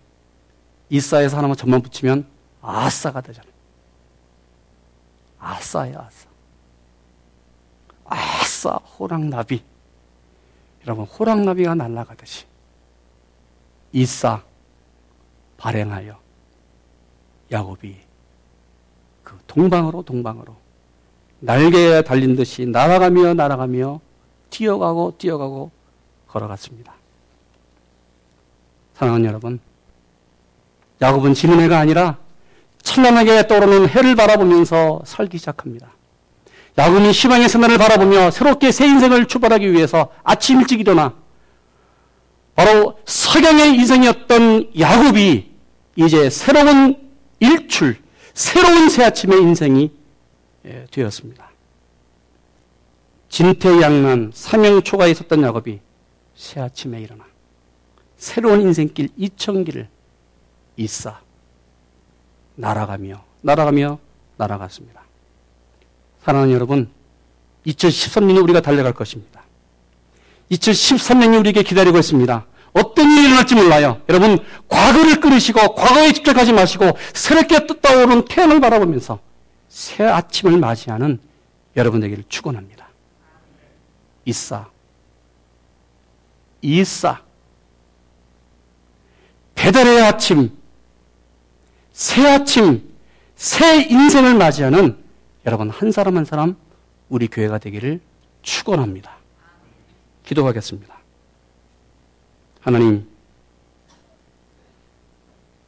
이사에서 0.90 1.38
하나만 1.38 1.58
점만 1.58 1.82
붙이면 1.82 2.26
아싸가 2.62 3.22
되잖아요. 3.22 3.54
아싸예요, 5.40 6.00
아싸. 6.00 6.25
아싸, 8.66 8.78
호랑나비. 8.78 9.64
여러분, 10.86 11.06
호랑나비가 11.06 11.76
날아가듯이 11.76 12.46
이싸 13.92 14.42
발행하여 15.58 16.18
야곱이 17.52 17.96
그 19.24 19.38
동방으로 19.48 20.02
동방으로 20.02 20.56
날개에 21.40 22.02
달린 22.02 22.36
듯이 22.36 22.66
날아가며 22.66 23.36
날아가며 23.36 24.02
뛰어가고 24.50 25.16
뛰어가고 25.18 25.72
걸어갔습니다. 26.28 26.94
사랑하는 28.96 29.26
여러분, 29.26 29.60
야곱은 31.02 31.34
지는 31.34 31.60
해가 31.62 31.80
아니라 31.80 32.18
찬란하게 32.82 33.48
떠오르는 33.48 33.90
해를 33.90 34.16
바라보면서 34.16 35.02
살기 35.06 35.38
시작합니다. 35.38 35.96
야곱은 36.78 37.12
희망의 37.12 37.48
새날을 37.48 37.78
바라보며 37.78 38.32
새롭게 38.32 38.72
새 38.72 38.86
인생을 38.86 39.28
출발하기 39.28 39.72
위해서 39.72 40.12
아침 40.24 40.60
일찍 40.60 40.80
일어나 40.80 41.14
바로 42.56 43.00
석양의 43.06 43.76
인생이었던 43.76 44.72
야곱이 44.78 45.56
이제 45.96 46.30
새로운 46.30 46.96
일출, 47.40 47.98
새로운 48.34 48.90
새 48.90 49.04
아침의 49.04 49.42
인생이 49.42 49.92
예, 50.66 50.88
되었습니다. 50.92 51.50
진퇴양난 53.30 54.32
삼형초가 54.34 55.08
있었던 55.08 55.42
야곱이 55.44 55.80
새 56.36 56.62
아침에 56.62 57.02
일어나 57.02 57.26
새로운 58.18 58.62
인생길 58.62 59.10
이천길을 59.18 59.90
있어 60.78 61.18
날아가며 62.56 63.24
날아가며 63.42 64.00
날아갔습니다. 64.38 65.05
사랑하는 66.26 66.56
여러분, 66.56 66.90
2013년이 67.68 68.42
우리가 68.44 68.60
달려갈 68.60 68.94
것입니다. 68.94 69.44
2013년이 70.50 71.40
우리에게 71.40 71.62
기다리고 71.62 72.00
있습니다. 72.00 72.46
어떤 72.74 73.12
일이 73.12 73.28
일어날지 73.28 73.54
몰라요. 73.54 74.02
여러분, 74.10 74.40
과거를 74.68 75.20
끊으시고 75.20 75.76
과거에 75.76 76.12
집착하지 76.14 76.52
마시고 76.52 76.98
새롭게 77.14 77.68
떠오른 77.80 78.26
태양을 78.26 78.60
바라보면서 78.60 79.20
새 79.70 80.04
아침을 80.04 80.58
맞이하는 80.58 81.20
여러분 81.76 82.04
에게를 82.04 82.24
축원합니다. 82.28 82.88
이싸. 84.26 84.68
이싸. 86.64 87.22
배달의 89.54 90.02
아침, 90.02 90.58
새 91.94 92.28
아침, 92.28 92.92
새 93.36 93.84
인생을 93.84 94.34
맞이하는 94.34 95.05
여러분 95.46 95.70
한 95.70 95.92
사람 95.92 96.18
한 96.18 96.26
사람 96.26 96.56
우리 97.10 97.28
교회가 97.28 97.60
되기를 97.60 98.00
축원합니다. 98.42 99.16
기도하겠습니다. 100.24 100.96
하나님, 102.62 103.08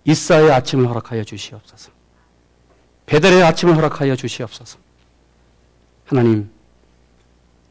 이사의 0.05 0.51
아침을 0.51 0.87
허락하여 0.87 1.23
주시옵소서. 1.23 1.91
배달의 3.05 3.43
아침을 3.43 3.75
허락하여 3.75 4.15
주시옵소서. 4.15 4.79
하나님, 6.05 6.49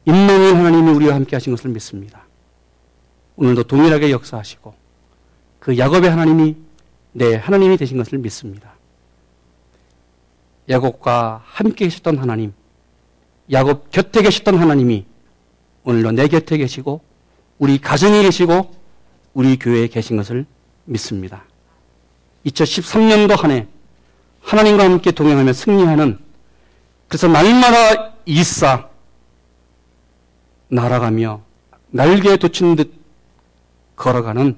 임마누 0.05 0.55
하나님이 0.55 0.91
우리와 0.93 1.15
함께 1.17 1.35
하신 1.35 1.55
것을 1.55 1.71
믿습니다. 1.71 2.25
오늘도 3.35 3.65
동일하게 3.65 4.13
역사하시고 4.13 4.75
그 5.59 5.77
야곱의 5.77 6.09
하나님이 6.09 6.57
네, 7.13 7.35
하나님이 7.35 7.77
되신 7.77 7.97
것을 7.97 8.19
믿습니다. 8.19 8.76
야곱과 10.69 11.43
함께 11.45 11.87
계셨던 11.87 12.19
하나님, 12.19 12.53
야곱 13.51 13.91
곁에 13.91 14.23
계셨던 14.23 14.59
하나님이 14.59 15.05
오늘도 15.85 16.13
내 16.13 16.29
곁에 16.29 16.57
계시고 16.57 17.01
우리 17.59 17.79
가정에 17.79 18.23
계시고 18.23 18.75
우리 19.35 19.59
교회에 19.59 19.87
계신 19.89 20.17
것을 20.17 20.47
믿습니다. 20.85 21.45
2013년도 22.47 23.37
한 23.39 23.51
해 23.51 23.67
하나님과 24.47 24.85
함께 24.85 25.11
동행하며 25.11 25.53
승리하는 25.53 26.19
그래서 27.09 27.27
날마다 27.29 28.15
이싸 28.27 28.89
날아가며 30.69 31.43
날개에 31.91 32.37
돋친 32.37 32.77
듯 32.77 32.93
걸어가는 33.97 34.57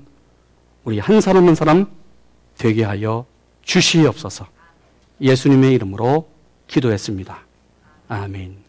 우리 0.85 0.99
한 0.99 1.21
사람 1.21 1.47
한 1.49 1.55
사람 1.55 1.87
되게 2.57 2.85
하여 2.85 3.25
주시옵소서. 3.63 4.47
예수님의 5.21 5.73
이름으로 5.75 6.29
기도했습니다. 6.67 7.39
아멘. 8.09 8.68